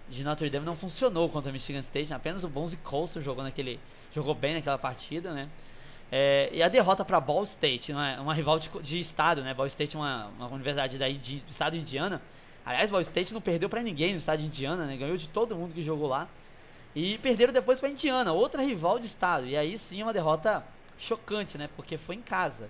[0.09, 2.13] de Notre Dame não funcionou contra Michigan State.
[2.13, 3.79] Apenas o Bonzi Colson jogou naquele,
[4.13, 5.49] jogou bem naquela partida, né?
[6.11, 9.53] É, e a derrota para Ball State, uma, uma rival de, de, estado, né?
[9.53, 12.21] Ball State é uma, uma universidade daí de, do estado Indiana.
[12.65, 14.95] Aliás, Ball State não perdeu para ninguém no estado de Indiana, né?
[14.95, 16.27] Ganhou de todo mundo que jogou lá.
[16.95, 19.45] E perderam depois para Indiana, outra rival de estado.
[19.45, 20.63] E aí sim uma derrota
[20.99, 21.69] chocante, né?
[21.75, 22.69] Porque foi em casa.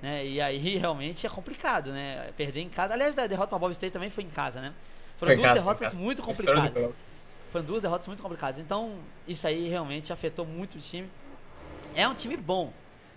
[0.00, 0.26] Né?
[0.26, 2.32] E aí realmente é complicado, né?
[2.36, 2.94] Perder em casa.
[2.94, 4.72] Aliás, a derrota para Bob State também foi em casa, né?
[5.18, 6.94] Foram duas casa, derrotas muito complicadas.
[7.52, 8.60] Foram duas derrotas muito complicadas.
[8.60, 8.98] Então,
[9.28, 11.08] isso aí realmente afetou muito o time.
[11.94, 12.72] É um time bom,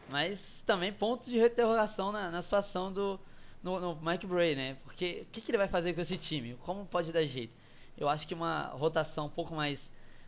[0.09, 3.19] mas também ponto de interrogação na, na situação do
[3.63, 4.77] no, no, Mike Bray, né?
[4.83, 6.55] Porque o que, que ele vai fazer com esse time?
[6.65, 7.53] Como pode dar jeito?
[7.97, 9.79] Eu acho que uma rotação um pouco mais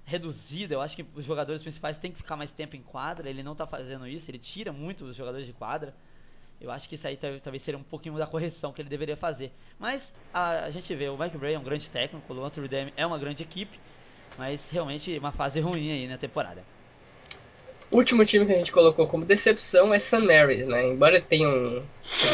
[0.05, 0.73] reduzida.
[0.73, 3.29] Eu acho que os jogadores principais têm que ficar mais tempo em quadra.
[3.29, 5.93] Ele não está fazendo isso, ele tira muito os jogadores de quadra.
[6.59, 9.51] Eu acho que isso aí talvez seria um pouquinho da correção que ele deveria fazer.
[9.77, 10.01] Mas
[10.33, 13.05] a, a gente vê, o Mike Bray é um grande técnico, o Notre Dame é
[13.05, 13.77] uma grande equipe,
[14.37, 16.63] mas realmente uma fase ruim aí na temporada.
[17.89, 20.19] O último time que a gente colocou como decepção é St.
[20.19, 20.85] Mary's, né?
[20.85, 21.81] Embora tenha um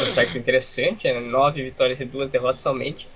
[0.02, 1.20] aspecto interessante, né?
[1.20, 3.08] nove vitórias e duas derrotas somente,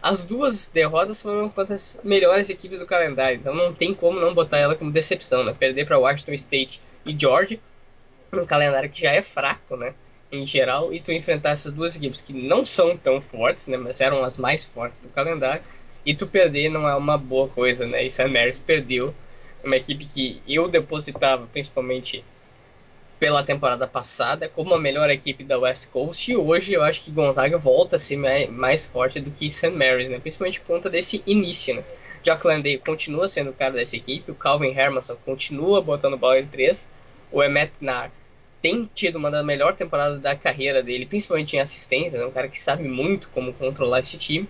[0.00, 4.32] as duas derrotas foram contra as melhores equipes do calendário, então não tem como não
[4.32, 5.52] botar ela como decepção, né?
[5.58, 7.58] Perder para Washington State e Georgia,
[8.32, 9.94] um calendário que já é fraco, né?
[10.30, 13.76] Em geral, e tu enfrentar essas duas equipes que não são tão fortes, né?
[13.76, 15.62] Mas eram as mais fortes do calendário,
[16.06, 18.04] e tu perder não é uma boa coisa, né?
[18.04, 19.12] E Sam Maris perdeu
[19.64, 22.24] uma equipe que eu depositava principalmente
[23.18, 27.10] pela temporada passada como a melhor equipe da West Coast e hoje eu acho que
[27.10, 28.16] Gonzaga volta a ser
[28.50, 29.70] mais forte do que St.
[29.70, 30.20] Mary's, né?
[30.20, 31.74] principalmente por conta desse início.
[31.74, 31.84] Né?
[32.44, 36.88] Landale continua sendo o cara dessa equipe, o Calvin Hermanson continua botando bola de três,
[37.32, 38.10] o Emmet Nar
[38.60, 42.26] tem tido uma das melhores temporadas da carreira dele, principalmente em assistência, é né?
[42.26, 44.48] um cara que sabe muito como controlar esse time,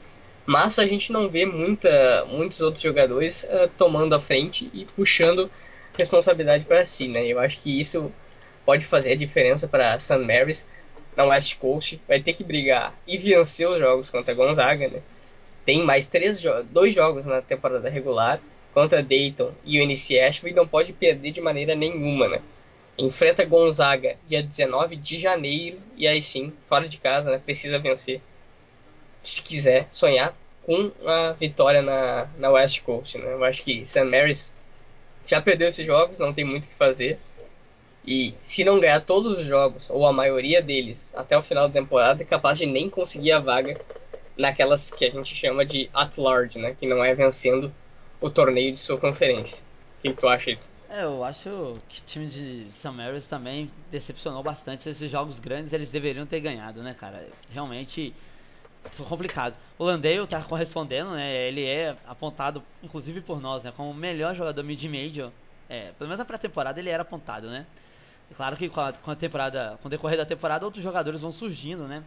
[0.49, 5.51] mas a gente não vê muita, muitos outros jogadores uh, tomando a frente e puxando
[5.95, 7.27] responsabilidade para si, né?
[7.27, 8.11] Eu acho que isso
[8.65, 10.17] pode fazer a diferença para St.
[10.17, 10.67] Mary's
[11.15, 12.01] na West Coast.
[12.09, 15.03] Vai ter que brigar e vencer os jogos contra Gonzaga, né?
[15.67, 18.41] Tem mais três jo dois jogos na temporada regular
[18.73, 22.41] contra Dayton e o NC Asheville e não pode perder de maneira nenhuma, né?
[22.97, 27.39] Enfrenta Gonzaga dia 19 de janeiro e aí sim, fora de casa, né?
[27.45, 28.23] Precisa vencer
[29.29, 33.33] se quiser sonhar com a vitória na, na West Coast, né?
[33.33, 34.05] Eu acho que St.
[34.05, 34.53] Mary's
[35.27, 37.19] já perdeu esses jogos, não tem muito o que fazer.
[38.07, 41.75] E se não ganhar todos os jogos, ou a maioria deles, até o final da
[41.75, 43.79] temporada, é capaz de nem conseguir a vaga
[44.37, 46.75] naquelas que a gente chama de at large, né?
[46.79, 47.73] Que não é vencendo
[48.21, 49.63] o torneio de sua conferência.
[49.99, 50.59] O que, tu acha, aí?
[50.89, 51.43] É, eu acho
[51.89, 52.91] que o time de St.
[52.91, 54.89] Mary's também decepcionou bastante.
[54.89, 57.27] Esses jogos grandes eles deveriam ter ganhado, né, cara?
[57.51, 58.15] Realmente
[59.09, 59.55] complicado.
[59.79, 61.49] O Landale tá correspondendo, né?
[61.49, 63.73] Ele é apontado, inclusive por nós, né?
[63.77, 65.31] Como o melhor jogador mid-major.
[65.69, 67.67] É, pelo menos na pré-temporada ele era apontado, né?
[68.37, 71.33] Claro que com a, com a temporada, com o decorrer da temporada, outros jogadores vão
[71.33, 72.03] surgindo, né?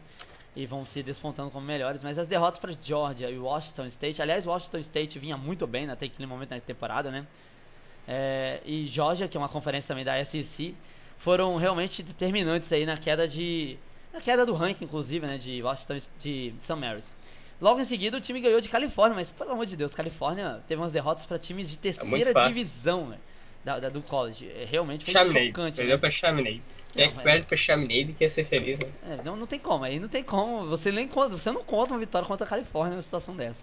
[0.56, 2.02] E vão se despontando como melhores.
[2.04, 6.06] Mas as derrotas para Georgia e Washington State, aliás, Washington State vinha muito bem até
[6.06, 7.26] aquele momento na temporada, né?
[8.08, 10.76] É, e Georgia, que é uma conferência também da SEC,
[11.20, 13.78] foram realmente determinantes aí na queda de
[14.14, 15.38] na queda do ranking, inclusive, né?
[15.38, 16.76] De Washington, de St.
[16.76, 17.04] Mary's.
[17.60, 20.82] Logo em seguida, o time ganhou de Califórnia, mas pelo amor de Deus, Califórnia teve
[20.82, 23.18] umas derrotas para times de é terceira é divisão, né?
[23.64, 24.50] da, da, do college.
[24.50, 25.48] É, realmente foi Chaminade.
[25.48, 25.76] chocante.
[25.76, 26.00] Perdeu né?
[26.00, 26.62] pra Chaminade.
[26.98, 28.90] É que perde pra Chaminade quer ser feliz, né?
[29.10, 30.68] É, não, não tem como, aí não tem como.
[30.68, 33.60] Você nem conta, você não conta uma vitória contra a Califórnia numa situação dessa.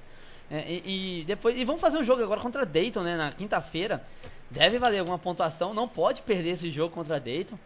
[0.51, 1.57] É, e, e, depois.
[1.57, 3.17] E vamos fazer um jogo agora contra Dayton, né?
[3.17, 4.03] Na quinta-feira.
[4.51, 5.75] Deve valer alguma pontuação.
[5.75, 7.59] Não pode perder esse jogo contra Dayton.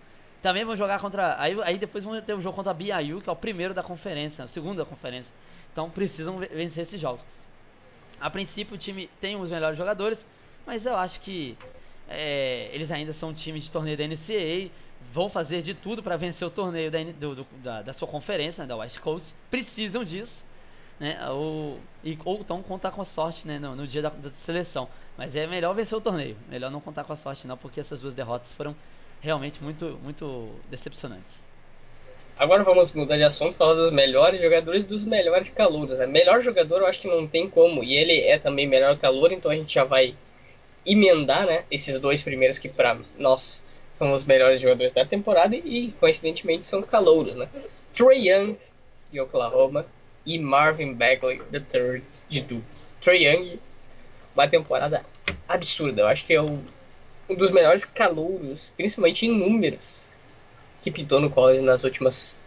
[0.42, 1.40] Também vão jogar contra.
[1.40, 3.82] Aí, aí depois vão ter um jogo contra a BYU, que é o primeiro da
[3.82, 5.30] conferência, o segundo da conferência.
[5.72, 7.22] Então precisam vencer esses jogos.
[8.20, 10.18] A princípio o time tem os melhores jogadores,
[10.66, 11.56] mas eu acho que
[12.08, 14.70] é, eles ainda são um time de torneio da NCAA,
[15.12, 18.62] vão fazer de tudo para vencer o torneio da, do, do, da, da, sua conferência,
[18.62, 20.32] né, da West Coast, precisam disso,
[21.00, 24.30] né, ou, e, ou então contar com a sorte né, no, no dia da, da,
[24.46, 24.88] seleção.
[25.16, 28.00] Mas é melhor vencer o torneio, melhor não contar com a sorte não, porque essas
[28.00, 28.74] duas derrotas foram
[29.22, 31.42] realmente muito, muito decepcionantes.
[32.36, 35.96] Agora vamos mudar de assunto, falar dos melhores jogadores dos melhores calouros.
[35.96, 36.06] Né?
[36.06, 39.50] Melhor jogador eu acho que não tem como, e ele é também melhor calor, então
[39.50, 40.16] a gente já vai
[40.84, 43.64] emendar, né, esses dois primeiros que para nós
[43.94, 47.48] são os melhores jogadores da temporada e coincidentemente são calouros, né?
[47.94, 48.56] Trey Young
[49.12, 49.86] de Oklahoma
[50.26, 52.64] e Marvin Bagley III de Duke.
[53.00, 53.60] Trey Young,
[54.34, 55.02] uma temporada
[55.46, 56.02] absurda.
[56.02, 56.64] Eu acho que é um,
[57.32, 60.06] um dos melhores calouros, principalmente em números,
[60.80, 62.40] que pintou no college nas últimas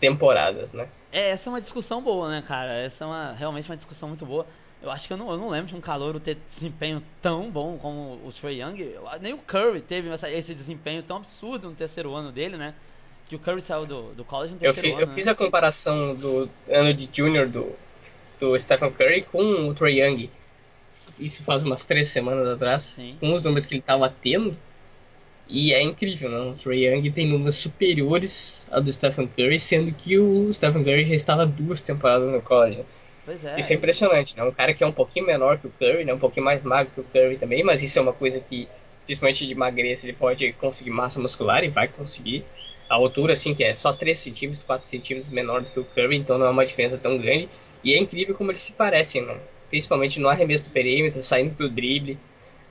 [0.00, 0.88] temporadas, né?
[1.12, 2.72] É, essa é uma discussão boa, né, cara?
[2.74, 4.46] Essa é uma, realmente uma discussão muito boa.
[4.82, 7.78] Eu acho que eu não, eu não lembro de um calouro ter desempenho tão bom
[7.78, 8.96] como o Trey Young.
[9.20, 12.74] Nem o Curry teve essa, esse desempenho tão absurdo no terceiro ano dele, né?
[13.26, 15.02] Que o Curry saiu do, do college no terceiro eu ano.
[15.04, 15.14] Eu né?
[15.14, 17.74] fiz a comparação do ano de junior do,
[18.38, 20.28] do Stephen Curry com o Trey Young.
[21.18, 22.82] Isso faz umas três semanas atrás.
[22.82, 23.16] Sim.
[23.20, 24.56] Com os números que ele estava tendo.
[25.48, 26.38] E é incrível, né?
[26.38, 31.04] O Trey Young tem números superiores ao do Stephen Curry, sendo que o Stephen Curry
[31.06, 32.82] já estava duas temporadas no college.
[33.26, 33.58] Pois é.
[33.58, 34.42] Isso é impressionante, né?
[34.42, 36.14] Um cara que é um pouquinho menor que o Curry, né?
[36.14, 38.68] Um pouquinho mais magro que o Curry também, mas isso é uma coisa que,
[39.04, 42.44] principalmente de magreza, ele pode conseguir massa muscular e vai conseguir.
[42.88, 46.16] A altura, assim, que é só 3 centímetros, 4 centímetros menor do que o Curry,
[46.16, 47.48] então não é uma diferença tão grande.
[47.82, 49.38] E é incrível como eles se parecem, né?
[49.68, 52.18] Principalmente no arremesso do perímetro, saindo do drible,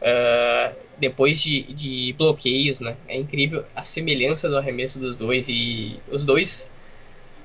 [0.02, 2.96] uh, depois de, de bloqueios, né?
[3.08, 6.70] É incrível a semelhança do arremesso dos dois e os dois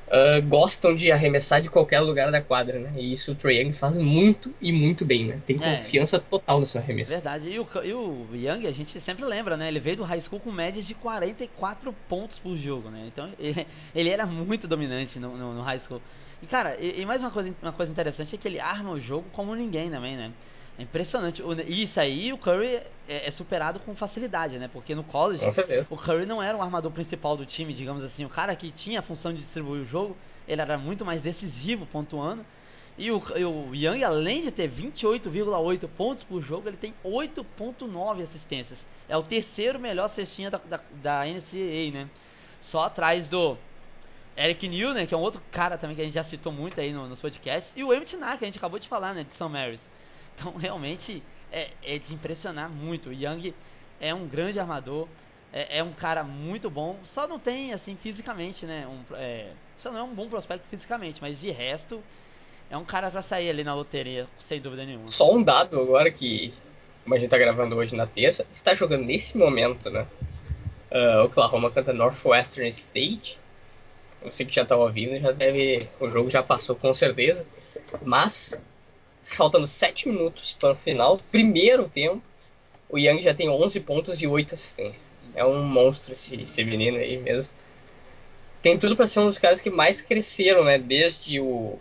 [0.09, 2.93] uh, gostam de arremessar de qualquer lugar da quadra, né?
[2.97, 5.41] E isso o Trae Young faz muito e muito bem, né?
[5.47, 5.77] Tem É.
[5.77, 7.13] confiança total no seu arremesso.
[7.13, 7.49] Verdade.
[7.49, 9.69] E o, e o Young, a gente sempre lembra, né?
[9.69, 13.05] Ele veio do high school com médias de 44 pontos por jogo, né?
[13.07, 16.03] Então ele, ele era muito dominante no, no, no high school.
[16.43, 19.01] E cara, e, e, mais uma coisa, uma coisa interessante é que ele arma o
[19.01, 20.33] jogo como ninguém também, né?
[20.79, 21.43] É impressionante.
[21.43, 24.69] O, e isso aí o Curry é, é, superado com facilidade, né?
[24.73, 25.45] Porque no college
[25.91, 28.25] o Curry não era o armador principal do time, digamos assim.
[28.25, 30.17] O cara que tinha a função de distribuir o jogo,
[30.47, 32.45] ele era muito mais decisivo, pontuando.
[32.97, 38.25] E o, e o Young, além de ter 28,8 pontos por jogo, ele tem 8,9
[38.25, 38.79] assistências.
[39.09, 42.09] É o terceiro melhor cestinha da, da, da NCAA, né?
[42.71, 43.57] Só atrás do
[44.39, 45.05] Eric New, né?
[45.05, 47.19] Que é um outro cara também que a gente já citou muito aí no, nos
[47.19, 47.71] podcasts.
[47.75, 49.25] E o Emmett Nack, que a gente acabou de falar, né?
[49.25, 49.49] De St.
[49.49, 49.81] Mary's.
[50.39, 51.21] Então, realmente,
[51.51, 53.09] é, é, de impressionar muito.
[53.09, 53.53] O Young
[54.01, 55.09] é um grande armador.
[55.53, 56.97] É, é, um cara muito bom.
[57.13, 58.87] Só não tem, assim, fisicamente, né?
[58.87, 59.51] Um, é,
[59.83, 61.21] só não é um bom prospecto fisicamente.
[61.21, 62.01] Mas de resto,
[62.71, 65.09] é um cara pra sair ali na loteria, sem dúvida nenhuma.
[65.09, 66.55] Só um dado agora que,
[67.03, 70.07] como a gente tá gravando hoje na terça, está jogando nesse momento, né?
[70.93, 73.37] Uh, Oklahoma contra Northwestern State.
[74.23, 75.89] Você que já tá ouvindo, já deve.
[76.01, 77.47] O jogo já passou com certeza.
[78.03, 78.61] Mas,
[79.23, 82.23] faltando 7 minutos para o final primeiro tempo,
[82.89, 85.15] o Young já tem 11 pontos e 8 assistências.
[85.35, 87.53] É um monstro esse, esse menino aí mesmo.
[88.63, 90.79] Tem tudo para ser um dos caras que mais cresceram, né?
[90.79, 91.79] Desde o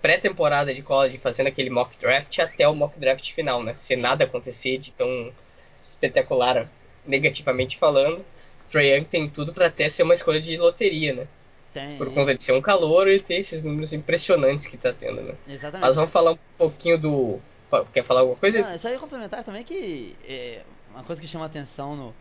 [0.00, 3.74] pré-temporada de college, fazendo aquele mock draft, até o mock draft final, né?
[3.78, 5.32] Se nada acontecer de tão
[5.86, 6.70] espetacular
[7.06, 8.24] negativamente falando,
[8.74, 11.26] Trae Young tem tudo para até ser uma escolha de loteria, né?
[11.72, 11.96] Tem.
[11.96, 15.34] Por conta de ser um calor e ter esses números impressionantes que tá tendo, né?
[15.48, 15.86] Exatamente.
[15.86, 17.40] Mas vamos falar um pouquinho do.
[17.92, 18.60] Quer falar alguma coisa?
[18.60, 22.14] Não, só ia complementar também que é, uma coisa que chama atenção no,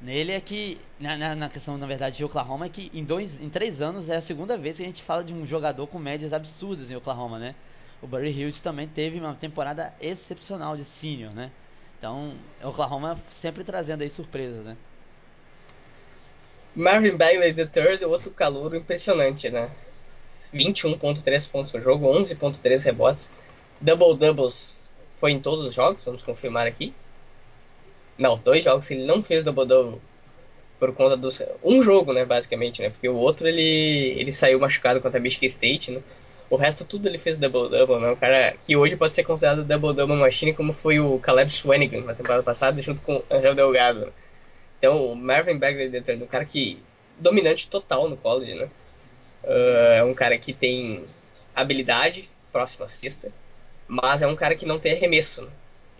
[0.00, 3.48] nele é que, na, na, questão, na verdade, de Oklahoma, é que em, dois, em
[3.48, 6.32] três anos é a segunda vez que a gente fala de um jogador com médias
[6.32, 7.54] absurdas em Oklahoma, né?
[8.00, 11.50] O Barry Hills também teve uma temporada excepcional de senior, né?
[11.98, 14.76] Então, Oklahoma sempre trazendo aí surpresas, né?
[16.74, 19.70] Marvin Bagley III, outro calouro impressionante, né?
[20.52, 23.30] 21.3 pontos por jogo, 11.3 rebotes.
[23.80, 26.92] Double doubles foi em todos os jogos, vamos confirmar aqui.
[28.18, 30.00] Não, dois jogos ele não fez double double
[30.78, 32.90] por conta dos um jogo, né, basicamente, né?
[32.90, 36.00] Porque o outro ele ele saiu machucado contra a Michigan State, né?
[36.50, 38.10] O resto tudo ele fez double double, né?
[38.10, 42.02] Um cara que hoje pode ser considerado double double machine como foi o Caleb Swanigan
[42.02, 44.12] na temporada passada junto com o Angel Delgado.
[44.84, 46.78] Então, o Marvin Bagley III, um cara que
[47.18, 48.68] dominante total no college, né?
[49.42, 51.06] Uh, é um cara que tem
[51.56, 53.32] habilidade próxima à cesta,
[53.88, 55.40] mas é um cara que não tem arremesso.
[55.40, 55.48] Né?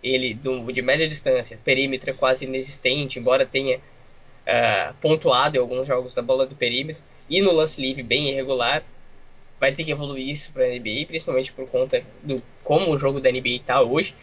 [0.02, 5.88] Ele, do, de média distância, perímetro é quase inexistente, embora tenha uh, pontuado em alguns
[5.88, 8.84] jogos da bola do perímetro, e no lance livre bem irregular.
[9.58, 13.18] Vai ter que evoluir isso para a NBA, principalmente por conta do como o jogo
[13.18, 14.14] da NBA está hoje.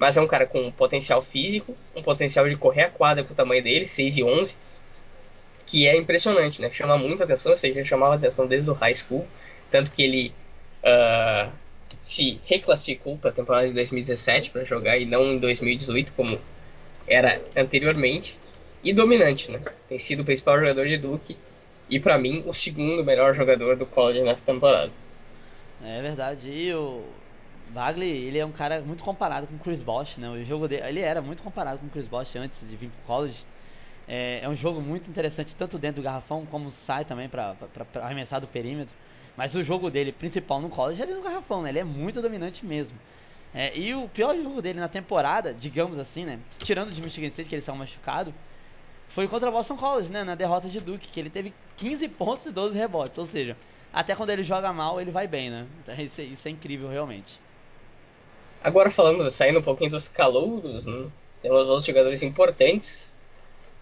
[0.00, 3.36] Mas é um cara com potencial físico, um potencial de correr a quadra com o
[3.36, 4.56] tamanho dele, 6 e 11,
[5.66, 6.70] que é impressionante, né?
[6.70, 9.28] Chama muita atenção, ou seja, chamava atenção desde o high school,
[9.70, 10.32] tanto que ele
[10.82, 11.52] uh,
[12.00, 16.40] se reclassificou para a temporada de 2017 para jogar e não em 2018 como
[17.06, 18.38] era anteriormente,
[18.82, 19.60] e dominante, né?
[19.86, 21.36] Tem sido o principal jogador de Duke
[21.90, 24.90] e para mim o segundo melhor jogador do college nessa temporada.
[25.84, 26.48] É verdade.
[26.48, 27.04] E o
[27.70, 30.28] Bagley, ele é um cara muito comparado com Chris Bosh, né?
[30.28, 33.38] O jogo dele, ele era muito comparado com Chris Bosh antes de vir pro college.
[34.08, 37.54] É, é um jogo muito interessante, tanto dentro do garrafão como sai também para
[38.02, 38.92] arremessar do perímetro.
[39.36, 41.70] Mas o jogo dele principal no college é no garrafão, né?
[41.70, 42.96] Ele é muito dominante mesmo.
[43.54, 46.38] É, e o pior jogo dele na temporada, digamos assim, né?
[46.62, 48.34] Tirando de Michigan State, que eles são machucados,
[49.14, 50.24] foi contra o Boston College, né?
[50.24, 53.16] Na derrota de Duke, que ele teve 15 pontos e 12 rebotes.
[53.16, 53.56] Ou seja,
[53.92, 55.66] até quando ele joga mal, ele vai bem, né?
[55.82, 57.32] Então, isso, é, isso é incrível, realmente.
[58.62, 61.06] Agora falando, saindo um pouquinho dos calouros, né?
[61.42, 63.10] temos outros jogadores importantes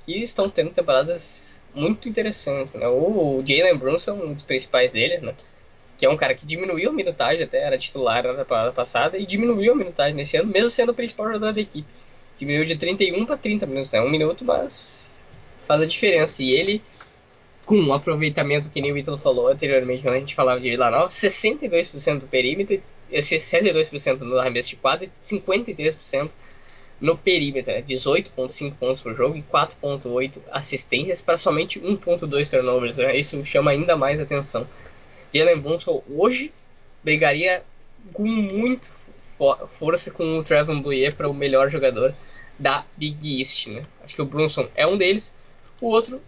[0.04, 2.86] que estão tendo temporadas muito interessantes, né?
[2.88, 5.34] O Jalen Brunson, um dos principais deles, né?
[5.98, 9.26] Que é um cara que diminuiu a minutagem até, era titular na temporada passada e
[9.26, 11.88] diminuiu a minutagem nesse ano, mesmo sendo o principal jogador da equipe.
[12.38, 14.00] Diminuiu de 31 para 30 minutos, né?
[14.00, 15.20] Um minuto, mas
[15.66, 16.42] faz a diferença.
[16.42, 16.82] E ele,
[17.66, 21.08] com um aproveitamento que nem o Ítalo falou anteriormente, quando a gente falava de Villanova,
[21.08, 22.80] 62% do perímetro,
[23.12, 26.32] 62% no arremesso de quadra e 53%
[27.00, 27.82] no perímetro, né?
[27.82, 32.96] 18.5 pontos por jogo e 4.8 assistências para somente 1.2 turnovers.
[32.96, 33.16] Né?
[33.16, 34.66] Isso chama ainda mais atenção.
[35.32, 36.52] Jalen Brunson hoje
[37.04, 37.62] brigaria
[38.12, 38.90] com muito
[39.38, 42.12] for força com o Trevor Bouyer para o melhor jogador
[42.58, 43.68] da Big East.
[43.68, 43.82] Né?
[44.02, 45.32] Acho que o Brunson é um deles.
[45.80, 46.20] O outro,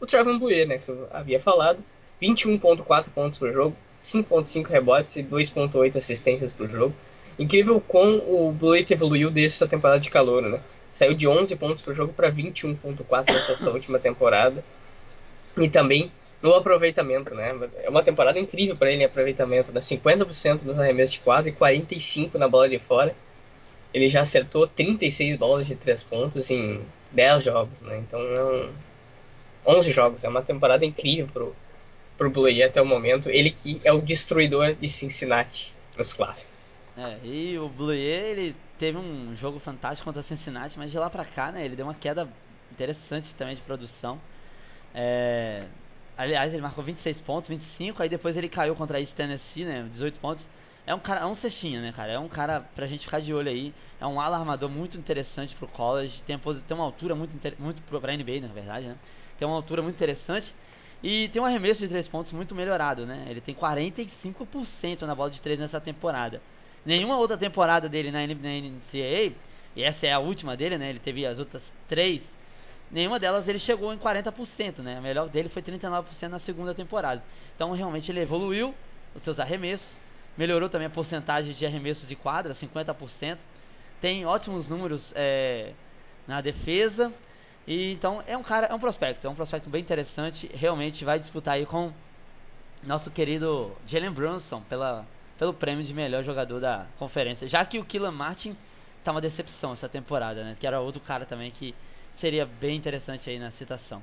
[0.00, 1.78] o Trevor Bouyer, né, que eu havia falado.
[2.20, 3.76] 21.4 pontos por jogo,
[4.06, 6.94] 5.5 rebotes e 2.8 assistências por jogo.
[7.36, 10.60] Incrível como o Blake evoluiu desde sua temporada de calor, né?
[10.92, 14.64] Saiu de 11 pontos por jogo para 21.4 nessa sua última temporada.
[15.58, 17.52] E também no aproveitamento, né?
[17.82, 19.80] É uma temporada incrível para ele em aproveitamento, né?
[19.80, 23.14] 50% nos arremessos de quadro e 45 na bola de fora.
[23.92, 26.80] Ele já acertou 36 bolas de 3 pontos em
[27.10, 27.98] 10 jogos, né?
[27.98, 28.70] Então é um
[29.66, 31.56] 11 jogos, é uma temporada incrível pro
[32.16, 33.28] pro Blue até o momento.
[33.28, 36.74] Ele que é o destruidor de Cincinnati nos clássicos.
[36.96, 41.24] É, e o Blue ele teve um jogo fantástico contra Cincinnati, mas de lá pra
[41.24, 42.28] cá, né, ele deu uma queda
[42.72, 44.20] interessante também de produção.
[44.94, 45.60] É,
[46.16, 49.88] aliás, ele marcou 26 pontos, 25, aí depois ele caiu contra a East Tennessee, né,
[49.92, 50.44] 18 pontos.
[50.86, 52.12] É um cara, é um cestinho, né, cara?
[52.12, 53.74] É um cara pra gente ficar de olho aí.
[54.00, 58.14] É um ala armador muito interessante pro college, tem, tem uma altura muito muito pra
[58.14, 58.96] NBA, na verdade, né?
[59.38, 60.54] Tem uma altura muito interessante.
[61.02, 63.26] E tem um arremesso de 3 pontos muito melhorado, né?
[63.28, 66.40] Ele tem 45% na bola de 3 nessa temporada.
[66.84, 69.34] Nenhuma outra temporada dele na, NCAA,
[69.74, 70.88] e essa é a última dele, né?
[70.88, 72.22] Ele teve as outras três.
[72.90, 74.96] Nenhuma delas ele chegou em 40%, né?
[74.96, 77.22] A melhor dele foi 39% na segunda temporada.
[77.54, 78.74] Então realmente ele evoluiu
[79.14, 79.86] os seus arremessos,
[80.38, 83.36] melhorou também a porcentagem de arremessos de quadra, 50%.
[84.00, 85.72] Tem ótimos números é,
[86.26, 87.12] na defesa.
[87.66, 90.50] E então é um cara, é um prospecto, é um prospecto bem interessante.
[90.54, 91.92] Realmente vai disputar aí com
[92.82, 95.06] nosso querido Jalen Brunson pela
[95.38, 97.48] pelo prêmio de melhor jogador da conferência.
[97.48, 98.56] Já que o Killan Martin
[99.04, 100.56] tá uma decepção essa temporada, né?
[100.58, 101.74] Que era outro cara também que
[102.20, 104.02] seria bem interessante aí na citação.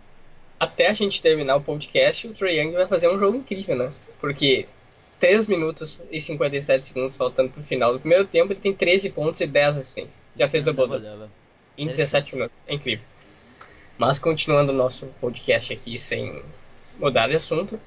[0.59, 3.91] Até a gente terminar o podcast, o Trae Young vai fazer um jogo incrível, né?
[4.19, 4.67] Porque
[5.19, 9.41] 3 minutos e 57 segundos faltando pro final do primeiro tempo, ele tem 13 pontos
[9.41, 10.27] e 10 assistências.
[10.37, 11.29] Já fez double double.
[11.77, 12.55] Em 17 minutos.
[12.67, 13.05] É incrível.
[13.97, 16.41] Mas continuando o nosso podcast aqui sem
[16.97, 17.79] mudar de assunto,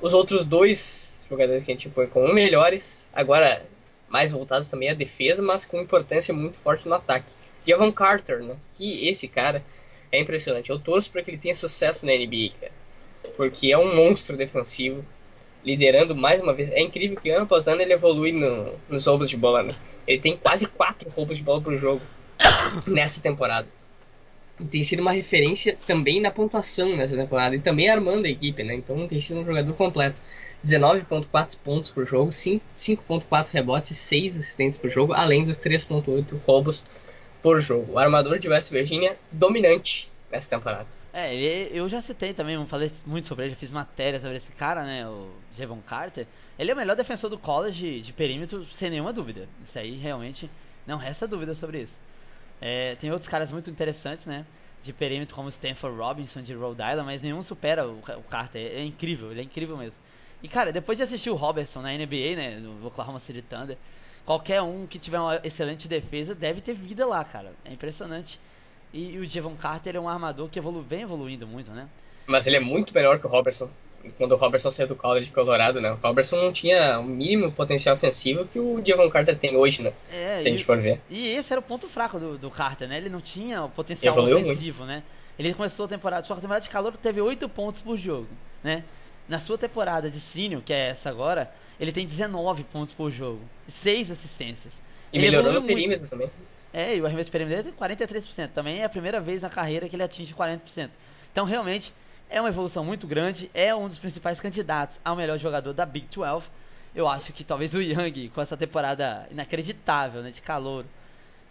[0.00, 3.64] os outros dois jogadores que a gente põe como melhores, agora
[4.08, 7.32] mais voltados também à defesa, mas com importância muito forte no ataque.
[7.64, 8.56] Devon Carter, né?
[8.74, 9.64] Que esse cara
[10.10, 10.70] é impressionante.
[10.70, 12.72] Eu torço para que ele tenha sucesso na NBA, cara.
[13.36, 15.04] Porque é um monstro defensivo,
[15.64, 16.70] liderando mais uma vez.
[16.70, 19.76] É incrível que ano após ano ele evolui no, nos roubos de bola, né?
[20.06, 22.02] Ele tem quase quatro roubos de bola por jogo
[22.88, 23.68] nessa temporada.
[24.68, 28.74] Tem sido uma referência também na pontuação nessa temporada e também armando a equipe, né?
[28.74, 30.20] Então tem sido um jogador completo.
[30.64, 36.84] 19.4 pontos por jogo, 5.4 rebotes e 6 assistências por jogo, além dos 3.8 roubos
[37.42, 37.94] por jogo.
[37.94, 40.86] O armador de West Virginia dominante nessa temporada.
[41.12, 41.34] É,
[41.72, 45.08] eu já citei também, falei muito sobre ele, já fiz matéria sobre esse cara, né,
[45.08, 46.26] o Javon Carter.
[46.58, 49.48] Ele é o melhor defensor do college de perímetro, sem nenhuma dúvida.
[49.66, 50.48] Isso aí realmente
[50.86, 51.92] não resta dúvida sobre isso.
[52.60, 54.44] É, tem outros caras muito interessantes, né,
[54.82, 58.60] de perímetro como Stanford Robinson de Rhode Island, mas nenhum supera o, o Carter.
[58.60, 59.96] É, é incrível, ele é incrível mesmo.
[60.42, 63.76] E cara, depois de assistir o Robertson na NBA, né, no Oklahoma City Thunder,
[64.24, 67.52] qualquer um que tiver uma excelente defesa deve ter vida lá, cara.
[67.64, 68.38] É impressionante.
[68.92, 71.88] E, e o Javon Carter é um armador que evolu vem evoluindo muito, né?
[72.26, 73.70] Mas ele é muito melhor que o Robertson.
[74.16, 75.92] Quando o Robertson saiu do college de Colorado, né?
[75.92, 79.92] O Robertson não tinha o mínimo potencial ofensivo que o Javon Carter tem hoje, né?
[80.10, 81.00] É, se a gente for ver.
[81.10, 82.96] E esse era o ponto fraco do, do Carter, né?
[82.96, 84.88] Ele não tinha o potencial Evoluiu ofensivo, muito.
[84.88, 85.02] né?
[85.38, 88.28] Ele começou a temporada, sua temporada de calor teve 8 pontos por jogo,
[88.62, 88.84] né?
[89.28, 93.40] Na sua temporada de senior, que é essa agora, ele tem 19 pontos por jogo,
[93.82, 94.72] 6 assistências.
[95.12, 96.30] E ele melhorou no perímetro também.
[96.72, 98.50] É, e o arremesso perimetral tem 43%.
[98.54, 100.90] Também é a primeira vez na carreira que ele atinge 40%.
[101.32, 101.92] Então, realmente,
[102.30, 103.50] é uma evolução muito grande.
[103.52, 106.46] É um dos principais candidatos ao melhor jogador da Big 12.
[106.94, 110.84] Eu acho que talvez o Young, com essa temporada inacreditável, né, de calor,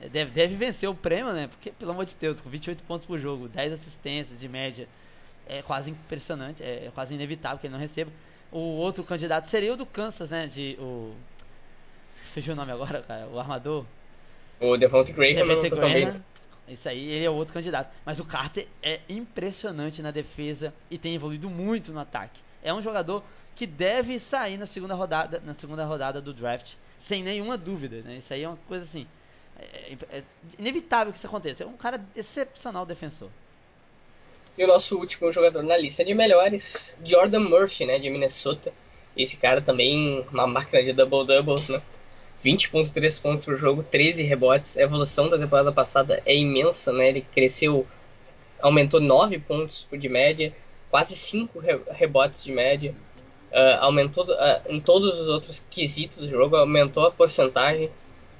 [0.02, 1.48] é, deve, deve vencer o prêmio, né?
[1.48, 4.88] Porque, pelo amor de Deus, com 28 pontos por jogo, 10 assistências de média,
[5.48, 8.12] é quase impressionante, é, é quase inevitável que ele não receba.
[8.52, 10.48] O outro candidato seria o do Kansas, né?
[10.48, 11.14] De o.
[12.34, 13.28] Fugiu o nome agora, cara.
[13.28, 13.86] O armador.
[14.60, 16.12] O Devontae Graham não tão bem.
[16.70, 17.92] Isso aí, ele é outro candidato.
[18.06, 22.40] Mas o Carter é impressionante na defesa e tem evoluído muito no ataque.
[22.64, 23.24] É um jogador
[23.56, 26.72] que deve sair na segunda rodada, na segunda rodada do draft,
[27.08, 28.02] sem nenhuma dúvida.
[28.02, 28.18] Né?
[28.18, 29.06] Isso aí é uma coisa assim.
[29.60, 30.24] É, é, é
[30.58, 31.64] inevitável que isso aconteça.
[31.64, 33.30] É um cara excepcional defensor.
[34.58, 38.74] E o nosso último jogador na lista de melhores, Jordan Murphy, né, de Minnesota.
[39.16, 41.82] Esse cara também, uma máquina de double-doubles, né?
[42.44, 44.78] 20.3 pontos por jogo, 13 rebotes.
[44.78, 47.10] A evolução da temporada passada é imensa, né?
[47.10, 47.86] Ele cresceu,
[48.62, 50.54] aumentou 9 pontos de média,
[50.90, 51.62] quase 5
[51.92, 52.96] rebotes de média.
[53.52, 57.90] Uh, aumentou uh, em todos os outros quesitos do jogo, aumentou a porcentagem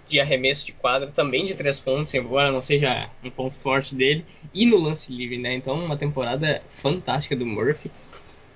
[0.06, 4.26] de arremesso de quadra, também de 3 pontos, embora não seja um ponto forte dele,
[4.54, 5.54] e no lance livre, né?
[5.54, 7.92] Então, uma temporada fantástica do Murphy.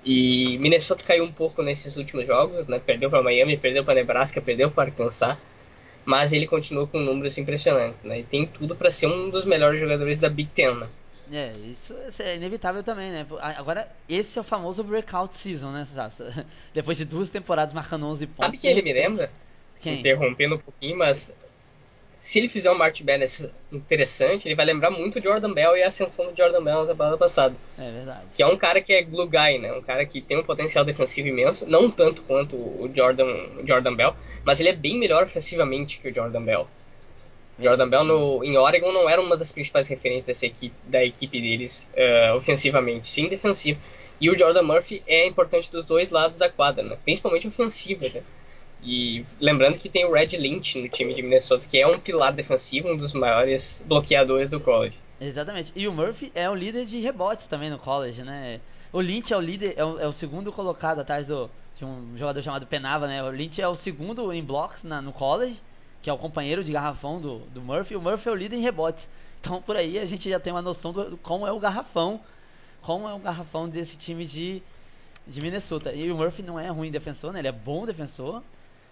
[0.04, 2.78] E Minnesota caiu um pouco nesses últimos jogos, né?
[2.78, 5.36] Perdeu para Miami, perdeu para Nebraska, perdeu para Arkansas,
[6.04, 8.20] mas ele continua com números impressionantes, né?
[8.20, 10.74] E tem tudo para ser um dos melhores jogadores da Big Ten.
[10.74, 10.88] Né?
[11.32, 13.26] É, isso é inevitável também, né?
[13.40, 15.88] Agora, esse é o famoso breakout season, né,
[16.74, 18.44] Depois de duas temporadas marcando 11 pontos.
[18.44, 19.30] Sabe quem ele me lembra?
[19.80, 20.00] Quem?
[20.00, 21.34] Interrompendo um pouquinho, mas
[22.24, 25.82] se ele fizer um March Madness interessante, ele vai lembrar muito de Jordan Bell e
[25.82, 27.54] a ascensão do Jordan Bell na temporada passada.
[27.78, 28.22] É verdade.
[28.32, 29.70] Que é um cara que é glue guy, né?
[29.74, 33.26] Um cara que tem um potencial defensivo imenso, não tanto quanto o Jordan,
[33.66, 36.66] Jordan Bell, mas ele é bem melhor ofensivamente que o Jordan Bell.
[37.60, 41.38] Jordan Bell no, em Oregon não era uma das principais referências dessa equipe, da equipe
[41.38, 43.78] deles uh, ofensivamente, sim defensivo.
[44.18, 46.96] E o Jordan Murphy é importante dos dois lados da quadra, né?
[47.04, 48.08] principalmente ofensiva.
[48.08, 48.22] Né?
[48.82, 52.32] E lembrando que tem o Red Lynch no time de Minnesota, que é um pilar
[52.32, 54.98] defensivo, um dos maiores bloqueadores do college.
[55.20, 55.72] Exatamente.
[55.74, 58.60] E o Murphy é o líder de rebotes também no college, né?
[58.92, 62.16] O Lynch é o líder, é o, é o segundo colocado atrás do, de um
[62.16, 63.22] jogador chamado Penava, né?
[63.22, 65.58] O Lynch é o segundo em blocks na, no college,
[66.02, 67.96] que é o companheiro de garrafão do, do Murphy.
[67.96, 69.02] O Murphy é o líder em rebotes.
[69.40, 72.20] Então por aí a gente já tem uma noção do, do como é o garrafão,
[72.82, 74.62] como é o garrafão desse time de,
[75.26, 75.92] de Minnesota.
[75.92, 77.38] E o Murphy não é ruim defensor, né?
[77.40, 78.42] Ele é bom defensor.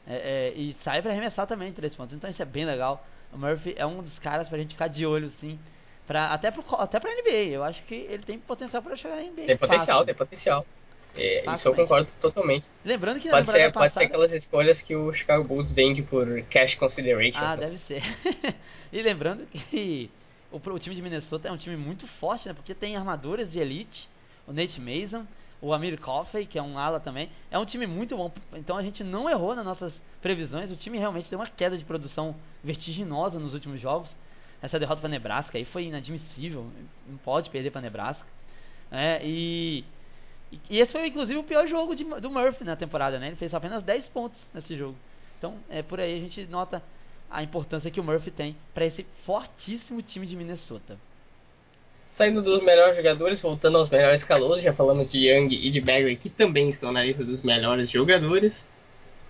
[0.07, 2.17] É, é, e sai para arremessar também três pontos.
[2.17, 3.07] Então isso é bem legal.
[3.33, 5.59] O Murphy é um dos caras pra gente ficar de olho, sim.
[6.07, 7.51] Pra, até, pro, até pra NBA.
[7.51, 9.47] Eu acho que ele tem potencial para chegar em NBA.
[9.47, 10.07] Tem potencial, fácil.
[10.07, 10.67] tem potencial.
[11.15, 12.67] É, isso eu concordo totalmente.
[12.85, 13.73] Lembrando que pode ser, passada...
[13.73, 17.45] pode ser aquelas escolhas que o Chicago Bulls vende por cash consideration.
[17.45, 18.03] Ah, deve ser.
[18.93, 20.11] e lembrando que
[20.51, 22.55] o, o, time de Minnesota é um time muito forte, né?
[22.55, 24.09] Porque tem armadores de elite,
[24.47, 25.27] o Nate Mason,
[25.63, 27.31] o Amir Coffey, que é um ala também.
[27.49, 30.71] É um time muito bom, então a gente não errou nas nossas previsões.
[30.73, 32.35] O time realmente deu uma queda de produção
[32.65, 34.11] vertiginosa nos últimos jogos.
[34.61, 36.67] Essa derrota para Nebraska aí foi inadmissível,
[37.07, 38.27] não pode perder para Nebraska.
[38.91, 39.85] É, e,
[40.69, 43.29] e esse foi inclusive o pior jogo de, do Murphy na temporada, né?
[43.29, 44.97] Ele fez apenas 10 pontos nesse jogo.
[45.39, 46.83] Então, é por aí a gente nota
[47.31, 50.99] a importância que o Murphy tem para esse fortíssimo time de Minnesota.
[52.13, 56.15] Saindo dos melhores jogadores, voltando aos melhores calouros, já falamos de Young e de Bagley,
[56.15, 58.69] que também estão na lista dos melhores jogadores.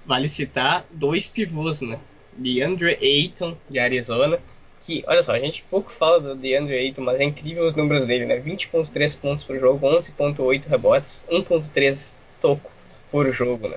[0.04, 2.00] Vale citar dois pivôs, né?
[2.32, 4.40] DeAndre Ayton, de Arizona,
[4.80, 8.04] que, olha só, a gente pouco fala do DeAndre Ayton, mas é incrível os números
[8.04, 8.40] dele, né?
[8.40, 12.68] 20.3 pontos por jogo, 11.8 rebotes, 1.3 toco
[13.12, 13.76] por jogo, né?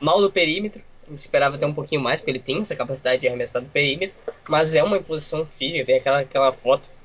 [0.00, 0.80] Mal do perímetro,
[1.12, 4.16] esperava ter um pouquinho mais, porque ele tem essa capacidade de arremessar do perímetro,
[4.48, 6.95] mas é uma imposição física, tem aquela, aquela foto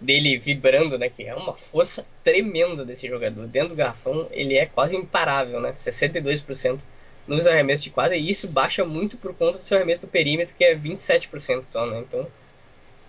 [0.00, 1.08] dele vibrando, né?
[1.08, 3.46] Que é uma força tremenda desse jogador.
[3.46, 5.72] Dentro do garrafão, ele é quase imparável, né?
[5.72, 6.80] 62%
[7.26, 10.54] nos arremessos de quadra, e isso baixa muito por conta do seu arremesso do perímetro,
[10.54, 11.98] que é 27% só, né?
[12.00, 12.26] Então,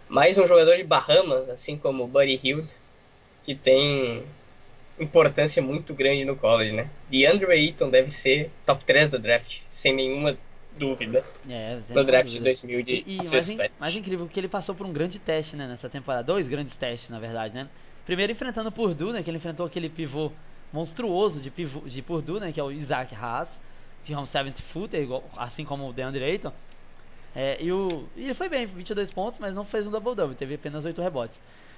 [0.09, 2.69] mais um jogador de Bahamas, assim como o Buddy Hield,
[3.43, 4.23] que tem
[4.99, 6.89] importância muito grande no college, né?
[7.09, 10.37] DeAndre Ayton deve ser top 3 do draft, sem nenhuma
[10.77, 12.53] dúvida é, no draft dúvida.
[12.53, 13.09] de 2017.
[13.09, 16.23] E, e mais, mais, incrível que ele passou por um grande teste né, nessa temporada,
[16.23, 17.67] dois grandes testes na verdade, né?
[18.05, 20.31] Primeiro enfrentando o Purdue, né, que ele enfrentou aquele pivô
[20.73, 23.49] monstruoso de, pivô, de Purdue, né, que é o Isaac Haas,
[24.05, 26.53] que é um 70 footer, igual, assim como o DeAndre Ayton.
[27.35, 30.55] É, e, o, e ele foi bem, 22 pontos, mas não fez um double-double, teve
[30.55, 31.37] apenas 8 rebotes.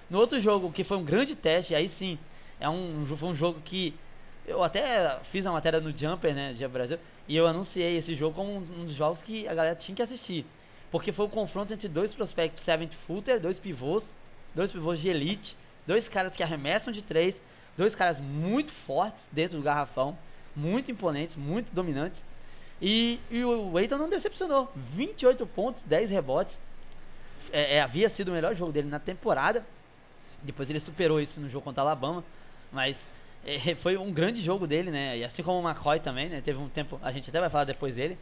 [0.09, 2.17] No outro jogo, que foi um grande teste, aí sim,
[2.59, 3.93] é um, foi um jogo que
[4.45, 8.35] eu até fiz a matéria no Jumper, né, de Brasil, e eu anunciei esse jogo
[8.35, 10.45] como um dos jogos que a galera tinha que assistir.
[10.91, 14.03] porque foi o confronto entre dois prospectos seventh footer, dois pivôs,
[14.53, 15.55] dois pivôs de elite,
[15.87, 17.33] dois caras que arremessam de três,
[17.77, 20.17] dois caras muito fortes dentro do garrafão,
[20.55, 22.19] muito imponentes, muito dominantes.
[22.81, 24.71] E, e o Eiton não decepcionou.
[24.95, 26.53] 28 pontos, 10 rebotes.
[27.51, 29.63] É, é, havia sido o melhor jogo dele na temporada.
[30.41, 32.23] Depois ele superou isso no jogo contra a Alabama.
[32.71, 32.97] Mas
[33.45, 35.17] é, foi um grande jogo dele, né?
[35.17, 36.41] E assim como o McCoy também, né?
[36.41, 38.17] Teve um tempo, a gente até vai falar depois dele.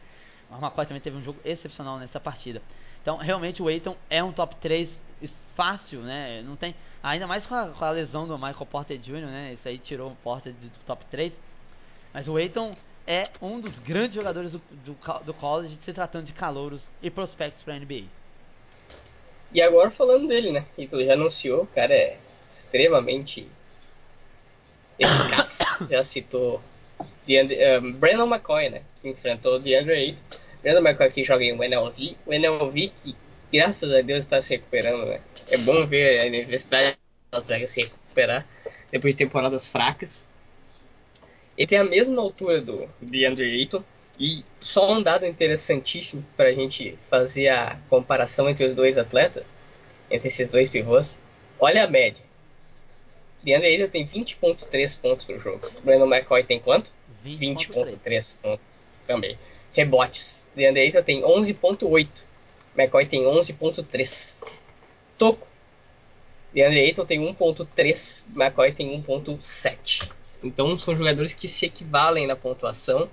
[0.48, 2.62] Mas o McCoy também teve um jogo excepcional nessa partida.
[3.02, 4.88] Então, realmente o Eiton é um top 3
[5.60, 6.42] fácil, né?
[6.42, 9.52] Não tem, ainda mais com a, com a lesão do Michael Porter Jr., né?
[9.52, 11.32] Isso aí tirou o Porter do top 3.
[12.14, 12.72] Mas o Eiton
[13.06, 17.62] é um dos grandes jogadores do, do, do college, se tratando de calouros e prospectos
[17.62, 18.04] para a NBA.
[19.52, 20.64] E agora falando dele, né?
[20.78, 22.18] E tu já anunciou, o cara é
[22.52, 23.48] extremamente
[25.00, 25.58] eficaz.
[25.90, 26.62] já citou
[27.26, 28.82] DeAndre, um, Brandon McCoy, né?
[29.00, 30.22] Que enfrentou DeAndre Ayton.
[30.62, 32.16] Brandon McCoy que joga em UNLV.
[32.26, 33.16] O UNLV que,
[33.52, 35.20] graças a Deus, está se recuperando, né?
[35.48, 36.98] É bom ver a Universidade de
[37.32, 38.46] Las Vegas se recuperar
[38.90, 40.28] depois de temporadas fracas.
[41.56, 43.82] Ele tem a mesma altura do DeAndre Ayton.
[44.18, 49.50] E só um dado interessantíssimo para a gente fazer a comparação entre os dois atletas,
[50.10, 51.18] entre esses dois pivôs.
[51.58, 52.22] Olha a média.
[53.42, 55.70] DeAndre Ayton tem 20.3 pontos por jogo.
[55.82, 56.92] Brandon McCoy tem quanto?
[57.24, 57.68] 20.3 20
[58.38, 59.38] pontos também.
[59.72, 60.42] Rebotes.
[60.54, 62.08] DeAndre Ayton tem 11.8.
[62.76, 64.44] McCoy tem 11.3.
[65.16, 65.46] Toco.
[66.52, 68.24] DeAndre Ayton tem 1.3.
[68.34, 70.10] McCoy tem 1.7.
[70.42, 73.10] Então são jogadores que se equivalem na pontuação,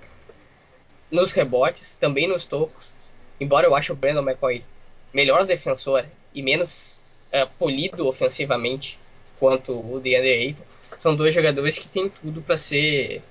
[1.10, 2.98] nos rebotes, também nos tocos.
[3.40, 4.64] Embora eu ache o Brandon McCoy
[5.12, 8.98] melhor defensor e menos uh, polido ofensivamente
[9.38, 10.64] quanto o DeAndre Ayton,
[10.96, 13.22] são dois jogadores que têm tudo para ser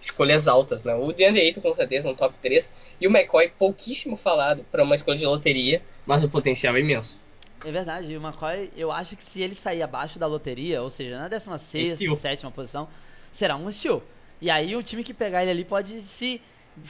[0.00, 0.84] escolhas altas.
[0.84, 0.94] Né?
[0.94, 4.94] O DeAndre Ayton com certeza um top 3 e o McCoy pouquíssimo falado para uma
[4.94, 7.18] escolha de loteria, mas o potencial é imenso.
[7.64, 10.90] É verdade, e o McCoy, eu acho que se ele sair abaixo da loteria, ou
[10.90, 12.88] seja, na 16 sétima posição,
[13.38, 14.02] será um steal.
[14.40, 16.40] E aí o time que pegar ele ali pode se,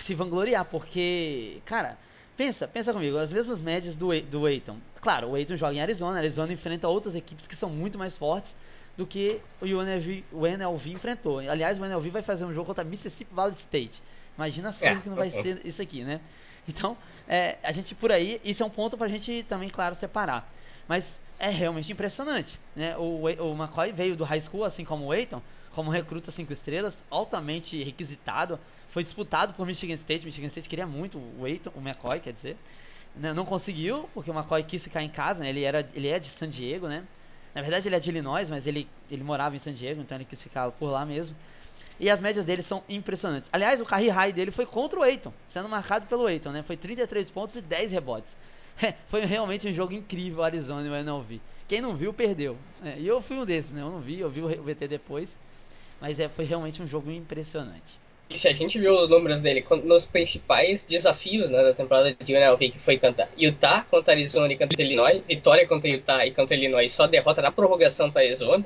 [0.04, 1.96] se vangloriar, porque, cara,
[2.36, 4.76] pensa, pensa comigo, as mesmas médias do, do Aiton.
[5.00, 8.50] Claro, o Aiton joga em Arizona, Arizona enfrenta outras equipes que são muito mais fortes
[8.96, 11.38] do que o UNLV, o NLV enfrentou.
[11.38, 14.00] Aliás, o NLV vai fazer um jogo contra Mississippi Valley State.
[14.36, 16.20] Imagina só é, que não vai ser isso aqui, né?
[16.68, 16.96] Então,
[17.28, 20.48] é, a gente por aí, isso é um ponto pra gente também, claro, separar.
[20.88, 21.04] Mas
[21.38, 22.96] é realmente impressionante, né?
[22.96, 25.42] O, o McCoy veio do high school, assim como o Aiton,
[25.74, 28.58] como recruta 5 estrelas, altamente requisitado.
[28.94, 30.24] Foi disputado por Michigan State.
[30.24, 32.56] Michigan State queria muito o Aiton, o McCoy, quer dizer.
[33.16, 35.48] Não conseguiu, porque o McCoy quis ficar em casa, né?
[35.48, 37.04] ele, era, ele é de San Diego, né?
[37.52, 40.24] Na verdade ele é de Illinois, mas ele, ele morava em San Diego, então ele
[40.24, 41.34] quis ficar por lá mesmo.
[41.98, 43.48] E as médias dele são impressionantes.
[43.52, 46.62] Aliás, o career high dele foi contra o Aiton, sendo marcado pelo Aiton, né?
[46.62, 48.30] Foi 33 pontos e 10 rebotes.
[49.10, 51.40] foi realmente um jogo incrível, Arizona e o NLV.
[51.66, 52.56] Quem não viu, perdeu.
[52.84, 53.82] É, e eu fui um desses, né?
[53.82, 55.28] Eu não vi, eu vi o VT depois.
[56.00, 58.03] Mas é, foi realmente um jogo impressionante.
[58.28, 62.34] E se a gente viu os números dele nos principais desafios né, da temporada de
[62.34, 66.56] UNLV, que foi contra Utah, contra Arizona e contra Illinois, vitória contra Utah e contra
[66.56, 68.64] Illinois, só derrota na prorrogação para Arizona.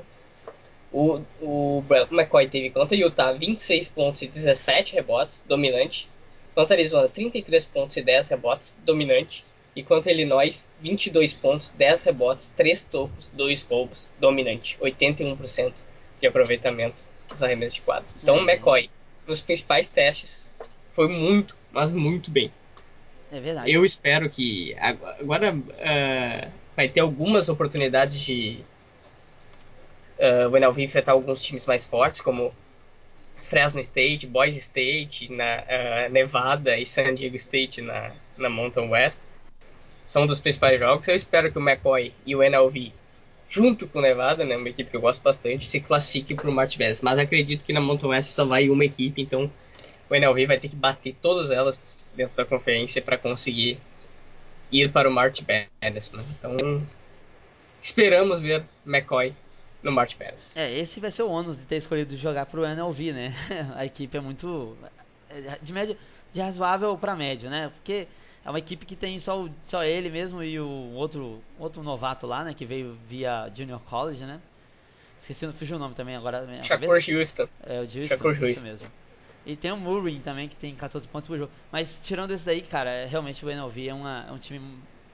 [0.91, 6.09] O, o McCoy teve contra Utah 26 pontos e 17 rebotes, dominante.
[6.55, 9.45] Contra Arizona, 33 pontos e 10 rebotes, dominante.
[9.75, 14.77] E contra Illinois, 22 pontos, 10 rebotes, 3 tocos, 2 roubos, dominante.
[14.81, 15.73] 81%
[16.19, 18.07] de aproveitamento os arremessos de quadro.
[18.21, 18.89] Então o McCoy,
[19.29, 20.51] nos principais testes,
[20.91, 22.51] foi muito, mas muito bem.
[23.31, 23.71] É verdade.
[23.71, 28.59] Eu espero que agora uh, vai ter algumas oportunidades de
[30.17, 32.53] uh, o NLV enfrentar alguns times mais fortes, como
[33.37, 39.21] Fresno State, Boise State, na uh, Nevada e San Diego State na, na Mountain West.
[40.07, 41.07] São um dos principais jogos.
[41.07, 42.91] Eu espero que o McCoy e o NLV
[43.49, 47.01] junto com Nevada, né, uma equipe que eu gosto bastante, se classifique para o Madness.
[47.01, 49.51] Mas acredito que na Mountain West só vai uma equipe, então
[50.09, 53.79] o NLV vai ter que bater todas elas dentro da conferência para conseguir
[54.71, 56.13] ir para o March Madness.
[56.13, 56.23] Né?
[56.37, 56.83] Então
[57.81, 59.33] esperamos ver McCoy
[59.81, 60.55] no March Madness.
[60.55, 63.33] É, esse vai ser o ônus de ter escolhido jogar para o NLV, né?
[63.75, 64.77] A equipe é muito
[65.29, 65.97] é, de médio,
[66.33, 67.71] de razoável para médio, né?
[67.75, 68.07] Porque
[68.45, 72.25] é uma equipe que tem só, o, só ele mesmo e o outro, outro novato
[72.25, 72.53] lá, né?
[72.53, 74.39] Que veio via Junior College, né?
[75.21, 76.47] Esqueci, fugiu o nome também agora.
[76.63, 77.47] Shakur Houston.
[77.63, 78.65] É, o Houston, Shakur Houston.
[78.65, 78.87] mesmo.
[79.45, 81.51] E tem o Murray também, que tem 14 pontos por jogo.
[81.71, 84.61] Mas tirando esse daí, cara, é, realmente o NLV é, uma, é um time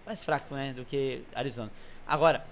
[0.05, 0.73] mais fraco, né?
[0.73, 1.71] Do que Arizona.
[2.07, 2.45] Agora,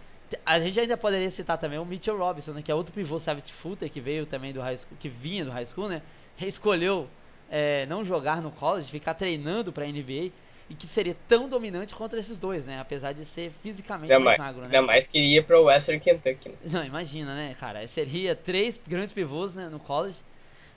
[0.45, 3.51] a gente ainda poderia citar também o Mitchell Robinson, né, que é outro pivô Savage
[3.61, 6.01] Footer, que veio também do high school, que vinha do high school, né?
[6.41, 7.07] Escolheu
[7.49, 10.31] é, não jogar no college, ficar treinando pra NBA
[10.73, 12.79] e que seria tão dominante contra esses dois, né?
[12.79, 14.75] Apesar de ser fisicamente ainda mais, mais magro, né?
[14.75, 16.49] Ainda mais que iria pro Western Kentucky.
[16.49, 16.55] Né?
[16.65, 17.87] Não, imagina, né, cara?
[17.89, 20.17] Seria três grandes pivôs né, no college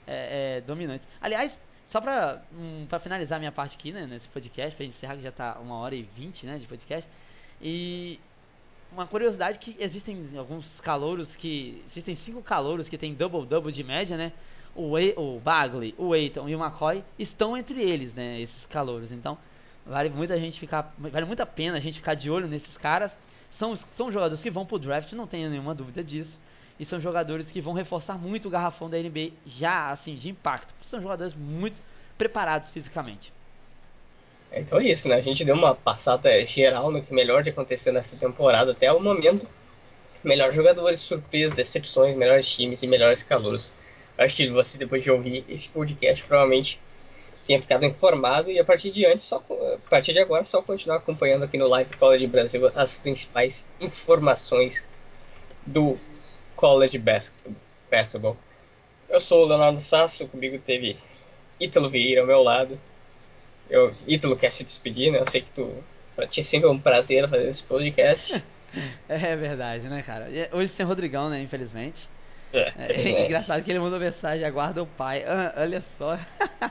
[0.05, 1.07] é, é, dominantes.
[1.19, 1.51] Aliás,
[1.91, 5.31] só pra, um, pra finalizar minha parte aqui, né, nesse podcast, pra encerrar que já
[5.31, 7.09] tá uma hora e vinte, né, de podcast.
[7.59, 8.19] E
[8.91, 11.83] uma curiosidade que existem alguns calouros que...
[11.89, 14.31] Existem cinco calouros que tem double-double de média, né?
[14.75, 19.11] O, o Bagley, o Eiton e o McCoy estão entre eles, né, esses calouros.
[19.11, 19.35] Então,
[19.87, 23.11] Vale muita gente ficar, vale muito a pena a gente ficar de olho nesses caras.
[23.57, 26.31] São, são jogadores que vão pro draft, não tenho nenhuma dúvida disso.
[26.79, 30.73] E são jogadores que vão reforçar muito o garrafão da NBA já assim de impacto.
[30.89, 31.75] São jogadores muito
[32.17, 33.31] preparados fisicamente.
[34.51, 35.15] Então é isso, né?
[35.15, 38.99] A gente deu uma passada geral no que melhor de acontecer nessa temporada até o
[38.99, 39.47] momento.
[40.23, 43.73] Melhores jogadores, surpresas, decepções, melhores times e melhores calouros.
[44.17, 46.81] Acho que você, depois de ouvir esse podcast, provavelmente
[47.47, 50.97] tenha ficado informado e a partir de antes, só, a partir de agora, só continuar
[50.97, 54.85] acompanhando aqui no Live College Brasil as principais informações
[55.65, 55.97] do
[56.57, 56.99] College
[57.89, 58.35] Basketball.
[59.09, 60.97] Eu sou o Leonardo Sasso, comigo teve
[61.57, 62.77] Ítalo Vieira ao meu lado.
[63.69, 65.19] Eu, Ítalo quer se despedir, né?
[65.19, 65.73] Eu sei que tu,
[66.15, 68.43] pra ti é sempre um prazer fazer esse podcast.
[69.07, 70.27] é verdade, né, cara?
[70.51, 72.09] Hoje sem Rodrigão, né, infelizmente.
[72.53, 75.23] É, é, é engraçado que ele mandou mensagem, aguarda o pai.
[75.25, 76.17] Ah, olha só.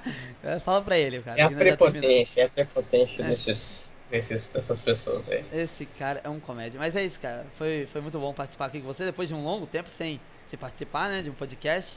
[0.64, 1.40] Fala pra ele, cara.
[1.40, 3.28] É a prepotência, é a prepotência é.
[3.28, 5.44] desses, desses, dessas pessoas aí.
[5.52, 6.78] Esse cara é um comédia.
[6.78, 7.46] Mas é isso, cara.
[7.58, 10.20] Foi, foi muito bom participar aqui com você depois de um longo tempo sem,
[10.50, 11.22] sem participar, né?
[11.22, 11.90] De um podcast.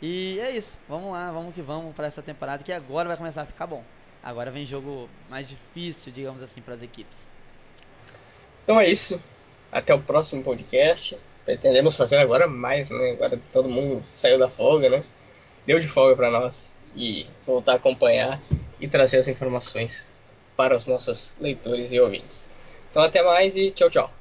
[0.00, 0.70] E é isso.
[0.88, 3.82] Vamos lá, vamos que vamos para essa temporada que agora vai começar a ficar bom.
[4.22, 7.16] Agora vem jogo mais difícil, digamos assim, para as equipes.
[8.62, 9.20] Então é isso.
[9.70, 13.12] Até o próximo podcast pretendemos fazer agora mais, né?
[13.12, 15.04] Agora todo mundo saiu da folga, né?
[15.64, 18.42] Deu de folga para nós e voltar a acompanhar
[18.80, 20.12] e trazer as informações
[20.56, 22.48] para os nossos leitores e ouvintes.
[22.90, 24.15] Então até mais e tchau, tchau.